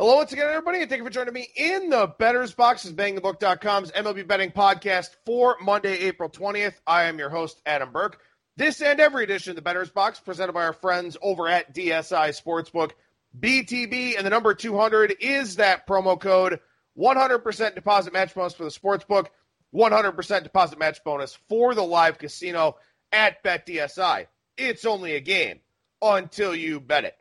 Hello 0.00 0.16
once 0.16 0.32
again, 0.32 0.48
everybody, 0.48 0.80
and 0.80 0.88
thank 0.88 1.00
you 1.00 1.04
for 1.04 1.10
joining 1.10 1.34
me 1.34 1.46
in 1.54 1.90
the 1.90 2.06
Bettor's 2.18 2.54
Box. 2.54 2.86
Is 2.86 2.94
BangTheBook.com's 2.94 3.90
MLB 3.90 4.26
betting 4.26 4.50
podcast 4.50 5.10
for 5.26 5.58
Monday, 5.60 5.92
April 6.06 6.30
20th. 6.30 6.72
I 6.86 7.02
am 7.02 7.18
your 7.18 7.28
host, 7.28 7.60
Adam 7.66 7.92
Burke. 7.92 8.18
This 8.56 8.80
and 8.80 8.98
every 8.98 9.24
edition 9.24 9.50
of 9.50 9.56
the 9.56 9.62
Bettor's 9.62 9.90
Box 9.90 10.18
presented 10.18 10.54
by 10.54 10.64
our 10.64 10.72
friends 10.72 11.18
over 11.20 11.48
at 11.48 11.74
DSI 11.74 12.30
Sportsbook. 12.30 12.92
BTB 13.38 14.16
and 14.16 14.24
the 14.24 14.30
number 14.30 14.54
200 14.54 15.16
is 15.20 15.56
that 15.56 15.86
promo 15.86 16.18
code. 16.18 16.60
100% 16.98 17.74
deposit 17.74 18.14
match 18.14 18.34
bonus 18.34 18.54
for 18.54 18.64
the 18.64 18.70
sportsbook, 18.70 19.26
100% 19.74 20.42
deposit 20.42 20.78
match 20.78 21.04
bonus 21.04 21.38
for 21.50 21.74
the 21.74 21.84
live 21.84 22.16
casino 22.16 22.76
at 23.12 23.44
BetDSI. 23.44 24.28
It's 24.56 24.86
only 24.86 25.16
a 25.16 25.20
game 25.20 25.60
until 26.00 26.56
you 26.56 26.80
bet 26.80 27.04
it. 27.04 27.19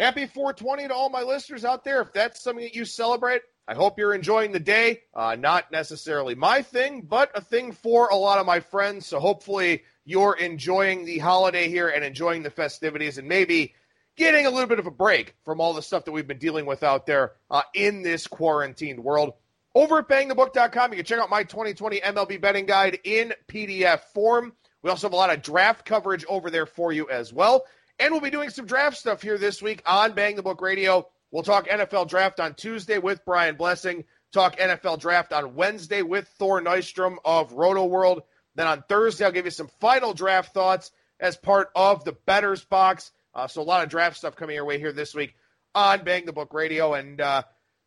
Happy 0.00 0.24
420 0.24 0.88
to 0.88 0.94
all 0.94 1.10
my 1.10 1.20
listeners 1.20 1.62
out 1.62 1.84
there. 1.84 2.00
If 2.00 2.14
that's 2.14 2.40
something 2.40 2.64
that 2.64 2.74
you 2.74 2.86
celebrate, 2.86 3.42
I 3.68 3.74
hope 3.74 3.98
you're 3.98 4.14
enjoying 4.14 4.50
the 4.50 4.58
day. 4.58 5.02
Uh, 5.12 5.36
not 5.38 5.70
necessarily 5.70 6.34
my 6.34 6.62
thing, 6.62 7.02
but 7.02 7.30
a 7.34 7.42
thing 7.42 7.72
for 7.72 8.08
a 8.08 8.16
lot 8.16 8.38
of 8.38 8.46
my 8.46 8.60
friends. 8.60 9.06
So 9.06 9.20
hopefully 9.20 9.82
you're 10.06 10.38
enjoying 10.38 11.04
the 11.04 11.18
holiday 11.18 11.68
here 11.68 11.90
and 11.90 12.02
enjoying 12.02 12.42
the 12.42 12.48
festivities 12.48 13.18
and 13.18 13.28
maybe 13.28 13.74
getting 14.16 14.46
a 14.46 14.50
little 14.50 14.68
bit 14.68 14.78
of 14.78 14.86
a 14.86 14.90
break 14.90 15.34
from 15.44 15.60
all 15.60 15.74
the 15.74 15.82
stuff 15.82 16.06
that 16.06 16.12
we've 16.12 16.26
been 16.26 16.38
dealing 16.38 16.64
with 16.64 16.82
out 16.82 17.04
there 17.04 17.32
uh, 17.50 17.60
in 17.74 18.00
this 18.00 18.26
quarantined 18.26 19.04
world. 19.04 19.34
Over 19.74 19.98
at 19.98 20.08
bangthebook.com, 20.08 20.92
you 20.92 20.96
can 20.96 21.04
check 21.04 21.18
out 21.18 21.28
my 21.28 21.42
2020 21.42 22.00
MLB 22.00 22.40
betting 22.40 22.64
guide 22.64 23.00
in 23.04 23.34
PDF 23.48 24.00
form. 24.14 24.54
We 24.80 24.88
also 24.88 25.08
have 25.08 25.12
a 25.12 25.16
lot 25.16 25.28
of 25.28 25.42
draft 25.42 25.84
coverage 25.84 26.24
over 26.26 26.50
there 26.50 26.64
for 26.64 26.90
you 26.90 27.10
as 27.10 27.34
well. 27.34 27.66
And 28.00 28.12
we'll 28.12 28.22
be 28.22 28.30
doing 28.30 28.48
some 28.48 28.64
draft 28.64 28.96
stuff 28.96 29.20
here 29.20 29.36
this 29.36 29.60
week 29.60 29.82
on 29.84 30.14
Bang 30.14 30.34
the 30.34 30.42
Book 30.42 30.62
Radio. 30.62 31.06
We'll 31.30 31.42
talk 31.42 31.68
NFL 31.68 32.08
draft 32.08 32.40
on 32.40 32.54
Tuesday 32.54 32.96
with 32.96 33.22
Brian 33.26 33.56
Blessing, 33.56 34.04
talk 34.32 34.56
NFL 34.56 35.00
draft 35.00 35.34
on 35.34 35.54
Wednesday 35.54 36.00
with 36.00 36.26
Thor 36.38 36.62
Nystrom 36.62 37.16
of 37.26 37.52
Rotoworld. 37.52 38.22
Then 38.54 38.66
on 38.66 38.82
Thursday, 38.88 39.26
I'll 39.26 39.32
give 39.32 39.44
you 39.44 39.50
some 39.50 39.68
final 39.80 40.14
draft 40.14 40.54
thoughts 40.54 40.92
as 41.20 41.36
part 41.36 41.68
of 41.76 42.02
the 42.06 42.12
Bettor's 42.12 42.64
Box. 42.64 43.12
Uh, 43.34 43.48
so 43.48 43.60
a 43.60 43.64
lot 43.64 43.84
of 43.84 43.90
draft 43.90 44.16
stuff 44.16 44.34
coming 44.34 44.56
your 44.56 44.64
way 44.64 44.78
here 44.78 44.92
this 44.92 45.14
week 45.14 45.34
on 45.74 46.02
Bang 46.02 46.24
the 46.24 46.32
Book 46.32 46.54
Radio. 46.54 46.94
And 46.94 47.20
uh, 47.20 47.42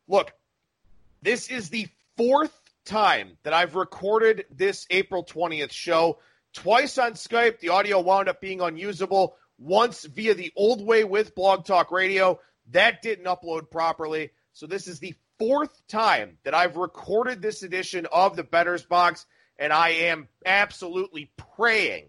look, 0.08 0.32
this 1.24 1.50
is 1.50 1.70
the 1.70 1.88
fourth 2.18 2.56
time 2.86 3.36
that 3.42 3.54
I've 3.54 3.74
recorded 3.74 4.46
this 4.52 4.86
April 4.92 5.26
20th 5.26 5.72
show. 5.72 6.20
Twice 6.54 7.00
on 7.00 7.14
Skype, 7.14 7.62
the 7.62 7.70
audio 7.70 8.00
wound 8.00 8.30
up 8.30 8.40
being 8.40 8.62
unusable 8.62 9.38
once 9.58 10.04
via 10.06 10.34
the 10.34 10.52
old 10.56 10.86
way 10.86 11.04
with 11.04 11.36
Blog 11.36 11.66
Talk 11.66 11.92
Radio. 11.92 12.40
That 12.72 13.02
didn't 13.02 13.26
upload 13.26 13.70
properly. 13.70 14.32
So 14.54 14.68
this 14.68 14.88
is 14.88 15.00
the 15.00 15.16
fourth 15.40 15.86
time 15.88 16.38
that 16.44 16.54
I've 16.54 16.78
recorded 16.78 17.42
this 17.42 17.64
edition 17.64 18.08
of 18.12 18.36
the 18.36 18.44
Bettor's 18.44 18.84
Box, 18.84 19.26
and 19.58 19.74
I 19.74 19.90
am 19.90 20.28
absolutely 20.46 21.32
praying 21.56 22.06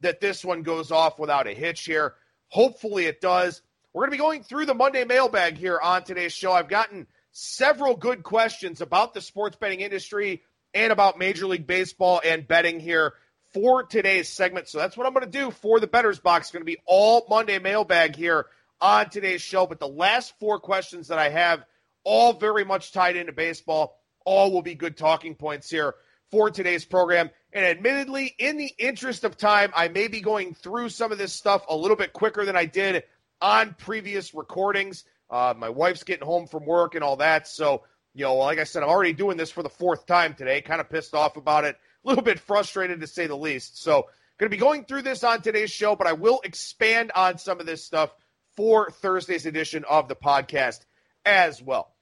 that 0.00 0.20
this 0.20 0.44
one 0.44 0.62
goes 0.62 0.90
off 0.90 1.18
without 1.18 1.48
a 1.48 1.54
hitch 1.54 1.84
here. 1.84 2.14
Hopefully 2.48 3.06
it 3.06 3.20
does. 3.20 3.62
We're 3.92 4.02
going 4.02 4.10
to 4.10 4.16
be 4.16 4.22
going 4.22 4.42
through 4.42 4.66
the 4.66 4.74
Monday 4.74 5.04
mailbag 5.04 5.56
here 5.56 5.78
on 5.82 6.04
today's 6.04 6.32
show. 6.32 6.52
I've 6.52 6.68
gotten 6.68 7.06
several 7.32 7.96
good 7.96 8.22
questions 8.22 8.80
about 8.80 9.12
the 9.12 9.20
sports 9.20 9.56
betting 9.56 9.80
industry 9.80 10.42
and 10.72 10.92
about 10.92 11.18
Major 11.18 11.46
League 11.46 11.66
Baseball 11.66 12.20
and 12.24 12.46
betting 12.46 12.80
here 12.80 13.14
for 13.52 13.82
today's 13.84 14.28
segment. 14.28 14.68
So 14.68 14.78
that's 14.78 14.96
what 14.96 15.06
I'm 15.06 15.12
going 15.12 15.24
to 15.24 15.30
do 15.30 15.50
for 15.50 15.80
the 15.80 15.86
Bettor's 15.86 16.18
Box. 16.18 16.46
It's 16.46 16.52
going 16.52 16.62
to 16.62 16.64
be 16.64 16.78
all 16.86 17.26
Monday 17.28 17.58
mailbag 17.58 18.16
here 18.16 18.46
on 18.80 19.10
today's 19.10 19.42
show. 19.42 19.66
But 19.66 19.80
the 19.80 19.88
last 19.88 20.34
four 20.38 20.60
questions 20.60 21.08
that 21.08 21.18
I 21.18 21.30
have, 21.30 21.64
all 22.04 22.34
very 22.34 22.64
much 22.64 22.92
tied 22.92 23.16
into 23.16 23.32
baseball, 23.32 23.98
all 24.24 24.52
will 24.52 24.62
be 24.62 24.74
good 24.74 24.96
talking 24.96 25.34
points 25.34 25.70
here 25.70 25.94
for 26.30 26.50
today's 26.50 26.84
program. 26.84 27.30
And 27.52 27.64
admittedly, 27.64 28.34
in 28.38 28.58
the 28.58 28.72
interest 28.78 29.24
of 29.24 29.36
time, 29.36 29.72
I 29.74 29.88
may 29.88 30.08
be 30.08 30.20
going 30.20 30.54
through 30.54 30.90
some 30.90 31.12
of 31.12 31.18
this 31.18 31.32
stuff 31.32 31.64
a 31.68 31.76
little 31.76 31.96
bit 31.96 32.12
quicker 32.12 32.44
than 32.44 32.56
I 32.56 32.66
did 32.66 33.04
on 33.40 33.74
previous 33.78 34.34
recordings. 34.34 35.04
Uh, 35.30 35.54
my 35.56 35.70
wife's 35.70 36.04
getting 36.04 36.26
home 36.26 36.46
from 36.46 36.66
work 36.66 36.94
and 36.94 37.02
all 37.02 37.16
that. 37.16 37.48
So, 37.48 37.82
you 38.14 38.24
know, 38.24 38.36
like 38.36 38.58
I 38.58 38.64
said, 38.64 38.82
I'm 38.82 38.88
already 38.88 39.12
doing 39.12 39.36
this 39.36 39.50
for 39.50 39.62
the 39.62 39.68
fourth 39.68 40.06
time 40.06 40.34
today. 40.34 40.60
Kind 40.60 40.80
of 40.80 40.90
pissed 40.90 41.14
off 41.14 41.36
about 41.36 41.64
it 41.64 41.76
little 42.08 42.24
bit 42.24 42.40
frustrated 42.40 43.00
to 43.00 43.06
say 43.06 43.26
the 43.26 43.36
least. 43.36 43.82
So, 43.82 44.08
going 44.38 44.50
to 44.50 44.56
be 44.56 44.60
going 44.60 44.84
through 44.84 45.02
this 45.02 45.24
on 45.24 45.42
today's 45.42 45.70
show, 45.70 45.96
but 45.96 46.06
I 46.06 46.12
will 46.12 46.40
expand 46.44 47.12
on 47.14 47.38
some 47.38 47.60
of 47.60 47.66
this 47.66 47.84
stuff 47.84 48.14
for 48.56 48.90
Thursday's 48.90 49.46
edition 49.46 49.84
of 49.88 50.08
the 50.08 50.16
podcast 50.16 50.80
as 51.24 51.62
well. 51.62 51.92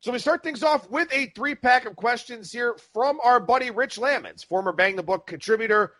So 0.00 0.12
we 0.12 0.18
start 0.18 0.42
things 0.42 0.62
off 0.62 0.88
with 0.88 1.12
a 1.12 1.26
three 1.34 1.54
pack 1.54 1.84
of 1.84 1.94
questions 1.94 2.50
here 2.50 2.74
from 2.94 3.20
our 3.22 3.38
buddy 3.38 3.70
Rich 3.70 3.98
Lamons, 3.98 4.42
former 4.42 4.72
Bang 4.72 4.96
the 4.96 5.02
Book 5.02 5.26
contributor, 5.26 5.92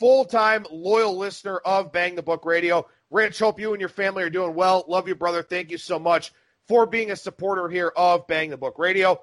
full 0.00 0.24
time 0.24 0.66
loyal 0.72 1.16
listener 1.16 1.58
of 1.58 1.92
Bang 1.92 2.16
the 2.16 2.22
Book 2.22 2.44
Radio. 2.44 2.86
Rich, 3.10 3.38
hope 3.38 3.60
you 3.60 3.72
and 3.72 3.80
your 3.80 3.88
family 3.88 4.24
are 4.24 4.30
doing 4.30 4.54
well. 4.54 4.84
Love 4.88 5.06
you, 5.06 5.14
brother. 5.14 5.42
Thank 5.42 5.70
you 5.70 5.78
so 5.78 6.00
much 6.00 6.32
for 6.66 6.84
being 6.84 7.12
a 7.12 7.16
supporter 7.16 7.68
here 7.68 7.92
of 7.96 8.26
Bang 8.26 8.50
the 8.50 8.56
Book 8.56 8.76
Radio. 8.76 9.20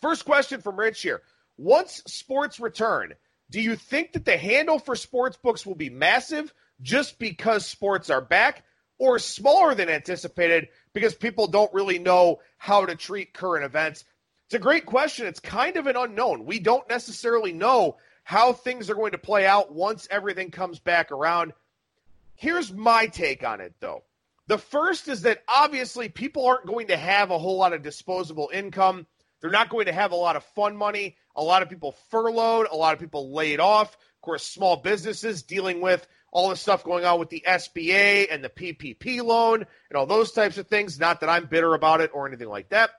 First 0.00 0.24
question 0.24 0.60
from 0.60 0.78
Rich 0.78 1.02
here. 1.02 1.22
Once 1.56 2.02
sports 2.06 2.60
return, 2.60 3.14
do 3.50 3.60
you 3.60 3.76
think 3.76 4.12
that 4.12 4.24
the 4.24 4.36
handle 4.36 4.78
for 4.78 4.96
sports 4.96 5.36
books 5.36 5.66
will 5.66 5.74
be 5.74 5.90
massive 5.90 6.52
just 6.80 7.18
because 7.18 7.66
sports 7.66 8.10
are 8.10 8.20
back 8.20 8.64
or 8.98 9.18
smaller 9.18 9.74
than 9.74 9.88
anticipated 9.88 10.68
because 10.92 11.14
people 11.14 11.46
don't 11.46 11.72
really 11.74 11.98
know 11.98 12.40
how 12.56 12.86
to 12.86 12.96
treat 12.96 13.34
current 13.34 13.64
events? 13.64 14.04
It's 14.46 14.54
a 14.54 14.58
great 14.58 14.86
question. 14.86 15.26
It's 15.26 15.40
kind 15.40 15.76
of 15.76 15.86
an 15.86 15.96
unknown. 15.96 16.46
We 16.46 16.58
don't 16.58 16.88
necessarily 16.88 17.52
know 17.52 17.96
how 18.24 18.52
things 18.52 18.88
are 18.90 18.94
going 18.94 19.12
to 19.12 19.18
play 19.18 19.46
out 19.46 19.72
once 19.72 20.08
everything 20.10 20.50
comes 20.50 20.78
back 20.78 21.10
around. 21.10 21.52
Here's 22.34 22.72
my 22.72 23.06
take 23.06 23.44
on 23.44 23.60
it, 23.60 23.74
though. 23.80 24.04
The 24.48 24.58
first 24.58 25.08
is 25.08 25.22
that 25.22 25.42
obviously 25.48 26.08
people 26.08 26.46
aren't 26.46 26.66
going 26.66 26.88
to 26.88 26.96
have 26.96 27.30
a 27.30 27.38
whole 27.38 27.56
lot 27.56 27.72
of 27.72 27.82
disposable 27.82 28.50
income. 28.52 29.06
They're 29.40 29.50
not 29.50 29.70
going 29.70 29.86
to 29.86 29.92
have 29.92 30.12
a 30.12 30.16
lot 30.16 30.36
of 30.36 30.44
fun 30.44 30.76
money. 30.76 31.16
A 31.36 31.42
lot 31.42 31.62
of 31.62 31.70
people 31.70 31.96
furloughed, 32.10 32.66
a 32.70 32.76
lot 32.76 32.94
of 32.94 33.00
people 33.00 33.32
laid 33.32 33.60
off. 33.60 33.92
Of 33.92 34.20
course, 34.22 34.44
small 34.44 34.76
businesses 34.76 35.42
dealing 35.42 35.80
with 35.80 36.06
all 36.30 36.48
the 36.48 36.56
stuff 36.56 36.84
going 36.84 37.04
on 37.04 37.18
with 37.18 37.30
the 37.30 37.44
SBA 37.46 38.28
and 38.30 38.42
the 38.42 38.48
PPP 38.48 39.22
loan 39.22 39.66
and 39.90 39.96
all 39.96 40.06
those 40.06 40.32
types 40.32 40.58
of 40.58 40.68
things. 40.68 40.98
Not 40.98 41.20
that 41.20 41.28
I'm 41.28 41.46
bitter 41.46 41.74
about 41.74 42.00
it 42.00 42.10
or 42.14 42.26
anything 42.26 42.48
like 42.48 42.70
that, 42.70 42.90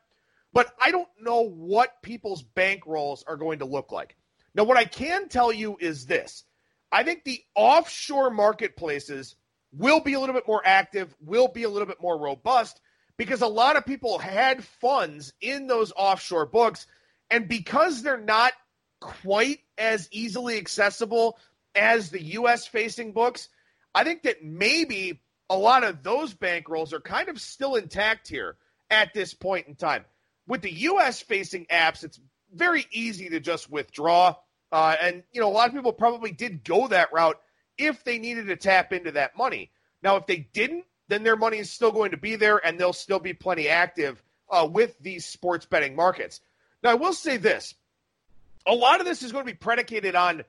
but 0.52 0.72
I 0.82 0.92
don't 0.92 1.10
know 1.20 1.42
what 1.42 2.02
people's 2.02 2.44
bankrolls 2.44 3.24
are 3.28 3.38
going 3.38 3.60
to 3.60 3.66
look 3.66 3.92
like. 3.92 4.16
Now, 4.56 4.66
what 4.66 4.78
I 4.78 4.86
can 4.86 5.30
tell 5.30 5.52
you 5.52 5.78
is 5.80 6.06
this 6.06 6.44
I 6.92 7.04
think 7.04 7.24
the 7.24 7.42
offshore 7.56 8.30
marketplaces 8.30 9.36
will 9.72 10.00
be 10.00 10.14
a 10.14 10.20
little 10.20 10.36
bit 10.36 10.48
more 10.48 10.62
active, 10.64 11.14
will 11.20 11.48
be 11.48 11.64
a 11.64 11.70
little 11.70 11.88
bit 11.88 12.02
more 12.02 12.18
robust 12.18 12.80
because 13.18 13.42
a 13.42 13.48
lot 13.48 13.76
of 13.76 13.86
people 13.86 14.20
had 14.20 14.64
funds 14.64 15.34
in 15.42 15.68
those 15.68 15.92
offshore 15.96 16.46
books 16.46 16.86
and 17.34 17.48
because 17.48 18.04
they're 18.04 18.16
not 18.16 18.54
quite 19.02 19.62
as 19.80 20.08
easily 20.12 20.60
accessible 20.60 21.40
as 21.74 22.12
the 22.12 22.22
US 22.22 22.68
facing 22.68 23.12
books, 23.12 23.50
I 23.96 24.04
think 24.04 24.22
that 24.22 24.44
maybe 24.44 25.20
a 25.50 25.58
lot 25.58 25.84
of 25.84 26.04
those 26.04 26.36
bankrolls 26.36 26.94
are 26.94 27.00
kind 27.00 27.30
of 27.30 27.42
still 27.42 27.74
intact 27.74 28.28
here 28.28 28.56
at 28.92 29.16
this 29.16 29.34
point 29.34 29.66
in 29.68 29.74
time. 29.74 30.06
With 30.48 30.62
the 30.62 30.72
US 30.72 31.22
facing 31.22 31.66
apps, 31.66 32.04
it's 32.04 32.20
very 32.54 32.86
easy 32.92 33.30
to 33.30 33.40
just 33.40 33.68
withdraw. 33.68 34.36
Uh, 34.72 34.96
and, 35.02 35.24
you 35.32 35.42
know, 35.42 35.48
a 35.48 35.50
lot 35.50 35.68
of 35.68 35.74
people 35.74 35.92
probably 35.92 36.32
did 36.32 36.64
go 36.64 36.88
that 36.88 37.12
route 37.12 37.40
if 37.80 38.04
they 38.04 38.20
needed 38.20 38.46
to 38.46 38.56
tap 38.56 38.94
into 38.94 39.14
that 39.14 39.36
money. 39.36 39.72
Now, 40.04 40.18
if 40.18 40.28
they 40.28 40.48
didn't, 40.54 40.86
then 41.08 41.24
their 41.24 41.36
money 41.36 41.58
is 41.58 41.72
still 41.72 41.92
going 41.92 42.12
to 42.12 42.18
be 42.18 42.36
there 42.36 42.64
and 42.64 42.80
they'll 42.80 42.94
still 42.94 43.20
be 43.20 43.34
plenty 43.34 43.70
active 43.70 44.22
uh, 44.52 44.70
with 44.72 44.96
these 45.00 45.26
sports 45.26 45.66
betting 45.66 45.96
markets. 45.96 46.40
Now, 46.84 46.92
I 46.92 46.96
will 46.96 47.14
say 47.14 47.38
this 47.38 47.76
a 48.68 48.76
lot 48.76 49.00
of 49.00 49.06
this 49.06 49.24
is 49.24 49.32
going 49.32 49.46
to 49.46 49.52
be 49.52 49.58
predicated 49.58 50.16
on 50.16 50.44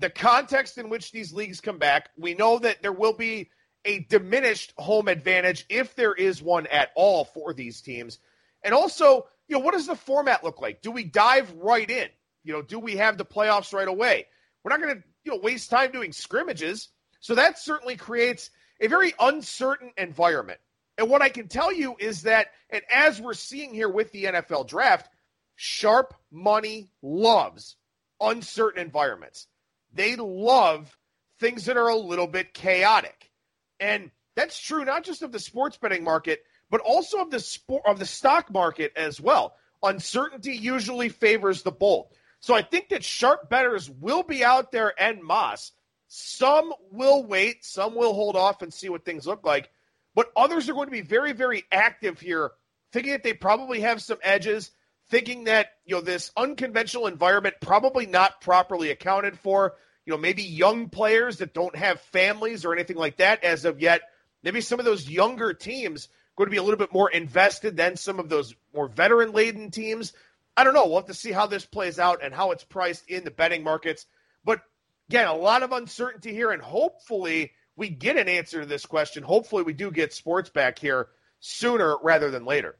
the 0.00 0.10
context 0.10 0.78
in 0.78 0.88
which 0.88 1.12
these 1.12 1.32
leagues 1.32 1.60
come 1.60 1.78
back. 1.78 2.10
We 2.16 2.34
know 2.34 2.58
that 2.58 2.82
there 2.82 2.92
will 2.92 3.12
be 3.12 3.50
a 3.84 4.00
diminished 4.00 4.72
home 4.76 5.08
advantage 5.08 5.66
if 5.68 5.94
there 5.94 6.14
is 6.14 6.42
one 6.42 6.66
at 6.66 6.90
all 6.94 7.24
for 7.24 7.52
these 7.52 7.80
teams. 7.80 8.18
And 8.62 8.74
also, 8.74 9.26
you 9.46 9.56
know, 9.56 9.64
what 9.64 9.74
does 9.74 9.86
the 9.86 9.94
format 9.94 10.42
look 10.42 10.60
like? 10.60 10.82
Do 10.82 10.90
we 10.90 11.04
dive 11.04 11.52
right 11.52 11.88
in? 11.88 12.08
You 12.44 12.54
know, 12.54 12.62
do 12.62 12.78
we 12.78 12.96
have 12.96 13.18
the 13.18 13.24
playoffs 13.24 13.72
right 13.72 13.88
away? 13.88 14.26
We're 14.62 14.70
not 14.70 14.80
going 14.80 14.96
to, 14.96 15.02
you 15.24 15.32
know, 15.32 15.38
waste 15.42 15.70
time 15.70 15.92
doing 15.92 16.12
scrimmages. 16.12 16.88
So 17.20 17.34
that 17.34 17.58
certainly 17.58 17.96
creates 17.96 18.50
a 18.80 18.86
very 18.86 19.14
uncertain 19.20 19.92
environment. 19.96 20.60
And 20.96 21.10
what 21.10 21.22
I 21.22 21.28
can 21.28 21.48
tell 21.48 21.72
you 21.72 21.96
is 21.98 22.22
that, 22.22 22.48
and 22.70 22.82
as 22.92 23.20
we're 23.20 23.34
seeing 23.34 23.74
here 23.74 23.88
with 23.88 24.12
the 24.12 24.24
NFL 24.24 24.68
draft, 24.68 25.08
Sharp 25.56 26.14
money 26.30 26.90
loves 27.02 27.76
uncertain 28.20 28.82
environments. 28.82 29.46
They 29.92 30.16
love 30.16 30.96
things 31.38 31.66
that 31.66 31.76
are 31.76 31.88
a 31.88 31.96
little 31.96 32.26
bit 32.26 32.54
chaotic. 32.54 33.30
And 33.78 34.10
that's 34.34 34.58
true 34.58 34.84
not 34.84 35.04
just 35.04 35.22
of 35.22 35.32
the 35.32 35.38
sports 35.38 35.76
betting 35.76 36.04
market, 36.04 36.44
but 36.70 36.80
also 36.80 37.18
of 37.18 37.30
the 37.30 37.40
sport 37.40 37.82
of 37.86 37.98
the 37.98 38.06
stock 38.06 38.52
market 38.52 38.92
as 38.96 39.20
well. 39.20 39.54
Uncertainty 39.82 40.56
usually 40.56 41.08
favors 41.08 41.62
the 41.62 41.70
bold. 41.70 42.08
So 42.40 42.54
I 42.54 42.62
think 42.62 42.88
that 42.88 43.04
sharp 43.04 43.48
betters 43.48 43.88
will 43.88 44.22
be 44.22 44.44
out 44.44 44.72
there 44.72 44.92
and 45.00 45.22
Moss. 45.22 45.72
Some 46.08 46.72
will 46.90 47.24
wait, 47.24 47.64
some 47.64 47.94
will 47.94 48.14
hold 48.14 48.36
off 48.36 48.62
and 48.62 48.72
see 48.72 48.88
what 48.88 49.04
things 49.04 49.26
look 49.26 49.44
like, 49.44 49.70
but 50.14 50.30
others 50.36 50.68
are 50.68 50.74
going 50.74 50.86
to 50.86 50.92
be 50.92 51.00
very, 51.00 51.32
very 51.32 51.64
active 51.72 52.20
here, 52.20 52.52
thinking 52.92 53.12
that 53.12 53.22
they 53.22 53.32
probably 53.32 53.80
have 53.80 54.02
some 54.02 54.18
edges, 54.22 54.70
thinking 55.10 55.44
that 55.44 55.68
you 55.84 55.96
know 55.96 56.00
this 56.00 56.30
unconventional 56.36 57.06
environment 57.06 57.56
probably 57.60 58.06
not 58.06 58.40
properly 58.40 58.90
accounted 58.90 59.38
for. 59.38 59.74
You 60.06 60.12
know, 60.12 60.18
maybe 60.18 60.42
young 60.42 60.90
players 60.90 61.38
that 61.38 61.54
don't 61.54 61.74
have 61.76 62.00
families 62.00 62.64
or 62.64 62.74
anything 62.74 62.96
like 62.96 63.18
that 63.18 63.42
as 63.42 63.64
of 63.64 63.80
yet. 63.80 64.02
Maybe 64.42 64.60
some 64.60 64.78
of 64.78 64.84
those 64.84 65.08
younger 65.08 65.54
teams 65.54 66.08
going 66.36 66.46
to 66.46 66.50
be 66.50 66.58
a 66.58 66.62
little 66.62 66.78
bit 66.78 66.92
more 66.92 67.10
invested 67.10 67.76
than 67.76 67.96
some 67.96 68.18
of 68.18 68.28
those 68.28 68.54
more 68.74 68.88
veteran 68.88 69.32
laden 69.32 69.70
teams. 69.70 70.12
I 70.56 70.64
don't 70.64 70.74
know. 70.74 70.86
We'll 70.86 70.98
have 70.98 71.06
to 71.06 71.14
see 71.14 71.32
how 71.32 71.46
this 71.46 71.64
plays 71.64 71.98
out 71.98 72.22
and 72.22 72.34
how 72.34 72.50
it's 72.50 72.64
priced 72.64 73.08
in 73.08 73.24
the 73.24 73.30
betting 73.30 73.62
markets. 73.62 74.06
But 74.44 74.60
again, 75.08 75.26
a 75.26 75.34
lot 75.34 75.62
of 75.62 75.72
uncertainty 75.72 76.32
here, 76.32 76.50
and 76.50 76.62
hopefully 76.62 77.52
we 77.76 77.88
get 77.88 78.16
an 78.16 78.28
answer 78.28 78.60
to 78.60 78.66
this 78.66 78.86
question. 78.86 79.22
Hopefully 79.22 79.62
we 79.62 79.72
do 79.72 79.90
get 79.90 80.12
sports 80.12 80.50
back 80.50 80.78
here 80.78 81.08
sooner 81.40 81.96
rather 82.02 82.30
than 82.30 82.44
later. 82.44 82.76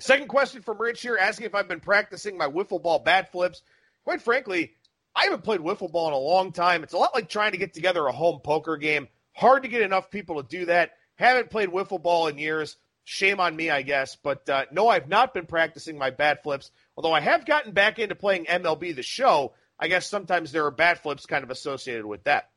Second 0.00 0.28
question 0.28 0.62
from 0.62 0.80
Rich 0.80 1.02
here 1.02 1.18
asking 1.20 1.46
if 1.46 1.54
I've 1.54 1.68
been 1.68 1.80
practicing 1.80 2.38
my 2.38 2.46
wiffle 2.46 2.82
ball 2.82 3.00
bat 3.00 3.30
flips. 3.30 3.62
Quite 4.04 4.22
frankly, 4.22 4.72
I 5.14 5.24
haven't 5.24 5.44
played 5.44 5.60
wiffle 5.60 5.92
ball 5.92 6.08
in 6.08 6.14
a 6.14 6.18
long 6.18 6.52
time. 6.52 6.82
It's 6.82 6.94
a 6.94 6.98
lot 6.98 7.14
like 7.14 7.28
trying 7.28 7.52
to 7.52 7.58
get 7.58 7.74
together 7.74 8.06
a 8.06 8.12
home 8.12 8.40
poker 8.40 8.78
game. 8.78 9.08
Hard 9.34 9.62
to 9.64 9.68
get 9.68 9.82
enough 9.82 10.10
people 10.10 10.42
to 10.42 10.48
do 10.48 10.66
that. 10.66 10.92
Haven't 11.16 11.50
played 11.50 11.68
wiffle 11.68 12.02
ball 12.02 12.28
in 12.28 12.38
years. 12.38 12.76
Shame 13.04 13.40
on 13.40 13.54
me, 13.54 13.68
I 13.68 13.82
guess. 13.82 14.16
But 14.16 14.48
uh, 14.48 14.64
no, 14.72 14.88
I've 14.88 15.08
not 15.08 15.34
been 15.34 15.46
practicing 15.46 15.98
my 15.98 16.10
bat 16.10 16.42
flips. 16.42 16.70
Although 16.96 17.12
I 17.12 17.20
have 17.20 17.44
gotten 17.44 17.72
back 17.72 17.98
into 17.98 18.14
playing 18.14 18.46
MLB 18.46 18.96
The 18.96 19.02
Show. 19.02 19.52
I 19.78 19.88
guess 19.88 20.06
sometimes 20.06 20.52
there 20.52 20.64
are 20.66 20.70
bat 20.70 21.02
flips 21.02 21.26
kind 21.26 21.44
of 21.44 21.50
associated 21.50 22.06
with 22.06 22.24
that. 22.24 22.50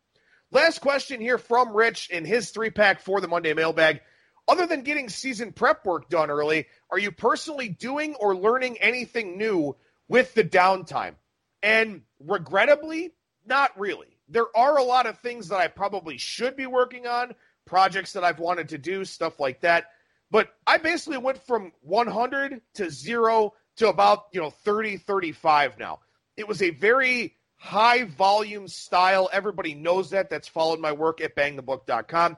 Last 0.52 0.80
question 0.80 1.20
here 1.20 1.38
from 1.38 1.76
Rich 1.76 2.10
in 2.10 2.26
his 2.26 2.52
three 2.52 2.70
pack 2.70 3.02
for 3.02 3.20
the 3.20 3.28
Monday 3.28 3.54
mailbag. 3.54 4.02
Other 4.48 4.66
than 4.66 4.82
getting 4.82 5.10
season 5.10 5.54
prep 5.54 5.86
work 5.86 6.10
done 6.10 6.30
early, 6.30 6.68
are 6.90 7.00
you 7.00 7.12
personally 7.12 7.70
doing 7.70 8.16
or 8.16 8.36
learning 8.36 8.78
anything 8.80 9.38
new 9.38 9.76
with 10.08 10.34
the 10.34 10.44
downtime? 10.44 11.16
And 11.62 12.02
regrettably, 12.20 13.12
not 13.46 13.78
really. 13.80 14.18
There 14.28 14.48
are 14.56 14.78
a 14.78 14.84
lot 14.84 15.06
of 15.06 15.20
things 15.20 15.50
that 15.50 15.60
I 15.60 15.68
probably 15.68 16.18
should 16.18 16.58
be 16.58 16.66
working 16.66 17.08
on, 17.08 17.36
projects 17.66 18.14
that 18.14 18.24
I've 18.24 18.40
wanted 18.40 18.70
to 18.70 18.78
do, 18.78 19.06
stuff 19.06 19.40
like 19.40 19.62
that. 19.62 19.86
But 20.30 20.50
I 20.66 20.78
basically 20.78 21.20
went 21.20 21.46
from 21.46 21.72
100 21.82 22.62
to 22.76 22.90
0 22.90 23.54
to 23.78 23.88
about, 23.88 24.26
you 24.34 24.42
know, 24.42 24.50
30, 24.50 24.98
35 24.98 25.78
now. 25.78 26.00
It 26.36 26.48
was 26.48 26.62
a 26.62 26.72
very 26.72 27.36
high 27.56 28.04
volume 28.04 28.68
style. 28.68 29.30
Everybody 29.32 29.74
knows 29.74 30.10
that. 30.10 30.30
That's 30.30 30.48
followed 30.48 30.80
my 30.80 30.92
work 30.92 31.22
at 31.22 31.36
bangthebook.com. 31.36 32.38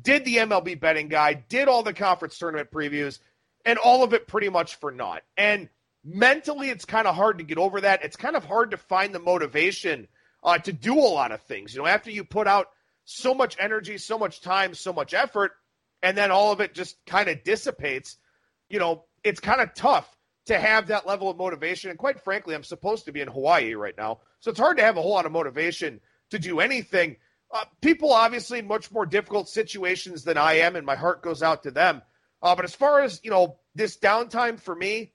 Did 0.00 0.24
the 0.24 0.36
MLB 0.36 0.78
betting 0.80 1.08
guide, 1.08 1.44
did 1.48 1.68
all 1.68 1.82
the 1.82 1.92
conference 1.92 2.38
tournament 2.38 2.70
previews, 2.70 3.18
and 3.64 3.78
all 3.78 4.02
of 4.02 4.12
it 4.12 4.26
pretty 4.26 4.48
much 4.48 4.76
for 4.76 4.90
naught. 4.90 5.22
And 5.36 5.68
mentally, 6.04 6.68
it's 6.68 6.84
kind 6.84 7.06
of 7.06 7.14
hard 7.14 7.38
to 7.38 7.44
get 7.44 7.58
over 7.58 7.80
that. 7.80 8.04
It's 8.04 8.16
kind 8.16 8.36
of 8.36 8.44
hard 8.44 8.72
to 8.72 8.76
find 8.76 9.14
the 9.14 9.20
motivation 9.20 10.08
uh, 10.42 10.58
to 10.58 10.72
do 10.72 10.98
a 10.98 11.00
lot 11.00 11.32
of 11.32 11.40
things. 11.42 11.74
You 11.74 11.82
know, 11.82 11.88
after 11.88 12.10
you 12.10 12.24
put 12.24 12.46
out 12.46 12.68
so 13.04 13.34
much 13.34 13.56
energy, 13.58 13.98
so 13.98 14.18
much 14.18 14.40
time, 14.40 14.74
so 14.74 14.92
much 14.92 15.14
effort, 15.14 15.52
and 16.02 16.16
then 16.16 16.30
all 16.30 16.52
of 16.52 16.60
it 16.60 16.74
just 16.74 16.96
kind 17.06 17.28
of 17.28 17.42
dissipates, 17.44 18.16
you 18.68 18.78
know, 18.78 19.04
it's 19.22 19.40
kind 19.40 19.60
of 19.60 19.74
tough 19.74 20.14
to 20.46 20.58
have 20.58 20.88
that 20.88 21.06
level 21.06 21.30
of 21.30 21.38
motivation. 21.38 21.90
And 21.90 21.98
quite 21.98 22.20
frankly, 22.20 22.54
I'm 22.54 22.64
supposed 22.64 23.06
to 23.06 23.12
be 23.12 23.22
in 23.22 23.28
Hawaii 23.28 23.74
right 23.74 23.96
now. 23.96 24.20
So 24.40 24.50
it's 24.50 24.60
hard 24.60 24.76
to 24.76 24.82
have 24.82 24.98
a 24.98 25.02
whole 25.02 25.12
lot 25.12 25.26
of 25.26 25.32
motivation 25.32 26.00
to 26.30 26.38
do 26.38 26.60
anything. 26.60 27.16
Uh, 27.54 27.64
people, 27.80 28.12
obviously, 28.12 28.60
much 28.62 28.90
more 28.90 29.06
difficult 29.06 29.48
situations 29.48 30.24
than 30.24 30.36
I 30.36 30.54
am, 30.54 30.74
and 30.74 30.84
my 30.84 30.96
heart 30.96 31.22
goes 31.22 31.40
out 31.40 31.62
to 31.62 31.70
them. 31.70 32.02
Uh, 32.42 32.56
but 32.56 32.64
as 32.64 32.74
far 32.74 33.00
as, 33.00 33.20
you 33.22 33.30
know, 33.30 33.58
this 33.76 33.96
downtime 33.96 34.58
for 34.58 34.74
me, 34.74 35.12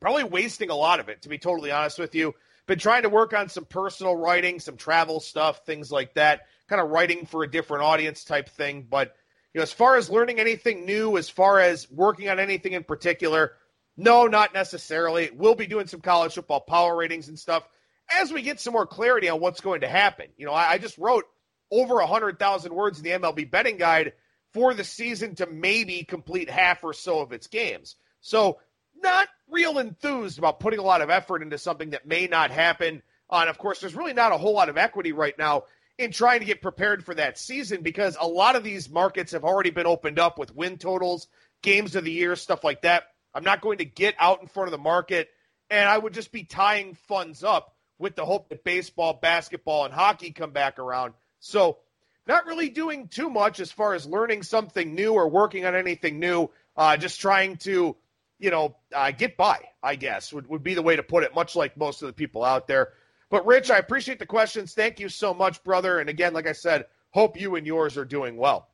probably 0.00 0.22
wasting 0.22 0.70
a 0.70 0.76
lot 0.76 1.00
of 1.00 1.08
it, 1.08 1.22
to 1.22 1.28
be 1.28 1.38
totally 1.38 1.72
honest 1.72 1.98
with 1.98 2.14
you. 2.14 2.36
Been 2.68 2.78
trying 2.78 3.02
to 3.02 3.08
work 3.08 3.32
on 3.32 3.48
some 3.48 3.64
personal 3.64 4.14
writing, 4.14 4.60
some 4.60 4.76
travel 4.76 5.18
stuff, 5.18 5.66
things 5.66 5.90
like 5.90 6.14
that 6.14 6.42
kind 6.68 6.80
of 6.80 6.90
writing 6.90 7.26
for 7.26 7.42
a 7.42 7.50
different 7.50 7.82
audience 7.82 8.22
type 8.22 8.48
thing. 8.48 8.86
But 8.88 9.16
you 9.52 9.58
know, 9.58 9.62
as 9.62 9.72
far 9.72 9.96
as 9.96 10.08
learning 10.08 10.38
anything 10.38 10.84
new, 10.84 11.16
as 11.16 11.28
far 11.28 11.58
as 11.58 11.90
working 11.90 12.28
on 12.28 12.38
anything 12.38 12.74
in 12.74 12.84
particular, 12.84 13.52
no, 13.96 14.26
not 14.26 14.54
necessarily. 14.54 15.30
We'll 15.32 15.54
be 15.54 15.66
doing 15.66 15.86
some 15.86 16.00
college 16.00 16.34
football 16.34 16.60
power 16.60 16.96
ratings 16.96 17.28
and 17.28 17.38
stuff 17.38 17.68
as 18.10 18.32
we 18.32 18.42
get 18.42 18.60
some 18.60 18.72
more 18.72 18.86
clarity 18.86 19.28
on 19.28 19.40
what's 19.40 19.60
going 19.60 19.80
to 19.80 19.88
happen. 19.88 20.26
You 20.36 20.46
know, 20.46 20.52
I, 20.52 20.72
I 20.72 20.78
just 20.78 20.98
wrote 20.98 21.24
over 21.70 22.00
a 22.00 22.06
hundred 22.06 22.38
thousand 22.38 22.74
words 22.74 22.98
in 22.98 23.04
the 23.04 23.10
MLB 23.10 23.50
betting 23.50 23.76
guide 23.76 24.12
for 24.52 24.74
the 24.74 24.84
season 24.84 25.34
to 25.36 25.46
maybe 25.46 26.04
complete 26.04 26.48
half 26.48 26.82
or 26.84 26.92
so 26.92 27.20
of 27.20 27.32
its 27.32 27.46
games. 27.46 27.96
So 28.20 28.58
not 29.02 29.28
real 29.50 29.78
enthused 29.78 30.38
about 30.38 30.60
putting 30.60 30.78
a 30.78 30.84
lot 30.84 31.02
of 31.02 31.10
effort 31.10 31.42
into 31.42 31.58
something 31.58 31.90
that 31.90 32.06
may 32.06 32.26
not 32.26 32.50
happen. 32.50 33.02
Uh, 33.30 33.38
and 33.40 33.50
of 33.50 33.58
course, 33.58 33.80
there's 33.80 33.94
really 33.94 34.14
not 34.14 34.32
a 34.32 34.38
whole 34.38 34.54
lot 34.54 34.68
of 34.68 34.78
equity 34.78 35.12
right 35.12 35.36
now 35.38 35.64
in 35.98 36.10
trying 36.10 36.40
to 36.40 36.46
get 36.46 36.62
prepared 36.62 37.04
for 37.04 37.14
that 37.14 37.38
season 37.38 37.82
because 37.82 38.16
a 38.20 38.26
lot 38.26 38.56
of 38.56 38.64
these 38.64 38.90
markets 38.90 39.32
have 39.32 39.44
already 39.44 39.70
been 39.70 39.86
opened 39.86 40.18
up 40.18 40.38
with 40.38 40.54
win 40.54 40.78
totals, 40.78 41.28
games 41.62 41.96
of 41.96 42.04
the 42.04 42.12
year, 42.12 42.36
stuff 42.36 42.64
like 42.64 42.82
that. 42.82 43.04
I'm 43.34 43.44
not 43.44 43.60
going 43.60 43.78
to 43.78 43.84
get 43.84 44.14
out 44.18 44.40
in 44.40 44.48
front 44.48 44.68
of 44.68 44.72
the 44.72 44.78
market, 44.78 45.28
and 45.70 45.88
I 45.88 45.98
would 45.98 46.14
just 46.14 46.32
be 46.32 46.44
tying 46.44 46.94
funds 46.94 47.44
up 47.44 47.74
with 47.98 48.14
the 48.14 48.24
hope 48.24 48.48
that 48.48 48.64
baseball, 48.64 49.18
basketball, 49.20 49.84
and 49.84 49.92
hockey 49.92 50.32
come 50.32 50.50
back 50.50 50.78
around. 50.78 51.14
So, 51.40 51.78
not 52.26 52.46
really 52.46 52.68
doing 52.68 53.08
too 53.08 53.30
much 53.30 53.60
as 53.60 53.70
far 53.70 53.94
as 53.94 54.06
learning 54.06 54.42
something 54.42 54.94
new 54.94 55.12
or 55.12 55.28
working 55.28 55.64
on 55.64 55.74
anything 55.74 56.18
new. 56.18 56.50
Uh, 56.76 56.96
just 56.96 57.20
trying 57.20 57.56
to, 57.56 57.96
you 58.38 58.50
know, 58.50 58.76
uh, 58.94 59.10
get 59.12 59.36
by, 59.36 59.60
I 59.82 59.96
guess, 59.96 60.32
would, 60.32 60.46
would 60.48 60.62
be 60.62 60.74
the 60.74 60.82
way 60.82 60.96
to 60.96 61.02
put 61.02 61.24
it, 61.24 61.34
much 61.34 61.56
like 61.56 61.76
most 61.76 62.02
of 62.02 62.08
the 62.08 62.12
people 62.12 62.44
out 62.44 62.66
there. 62.66 62.92
But 63.30 63.46
Rich, 63.46 63.70
I 63.70 63.78
appreciate 63.78 64.18
the 64.18 64.26
questions. 64.26 64.74
Thank 64.74 65.00
you 65.00 65.08
so 65.08 65.32
much, 65.32 65.62
brother. 65.64 65.98
And 65.98 66.10
again, 66.10 66.32
like 66.34 66.46
I 66.46 66.52
said, 66.52 66.86
hope 67.10 67.40
you 67.40 67.56
and 67.56 67.66
yours 67.66 67.96
are 67.96 68.04
doing 68.04 68.36
well. 68.36 68.68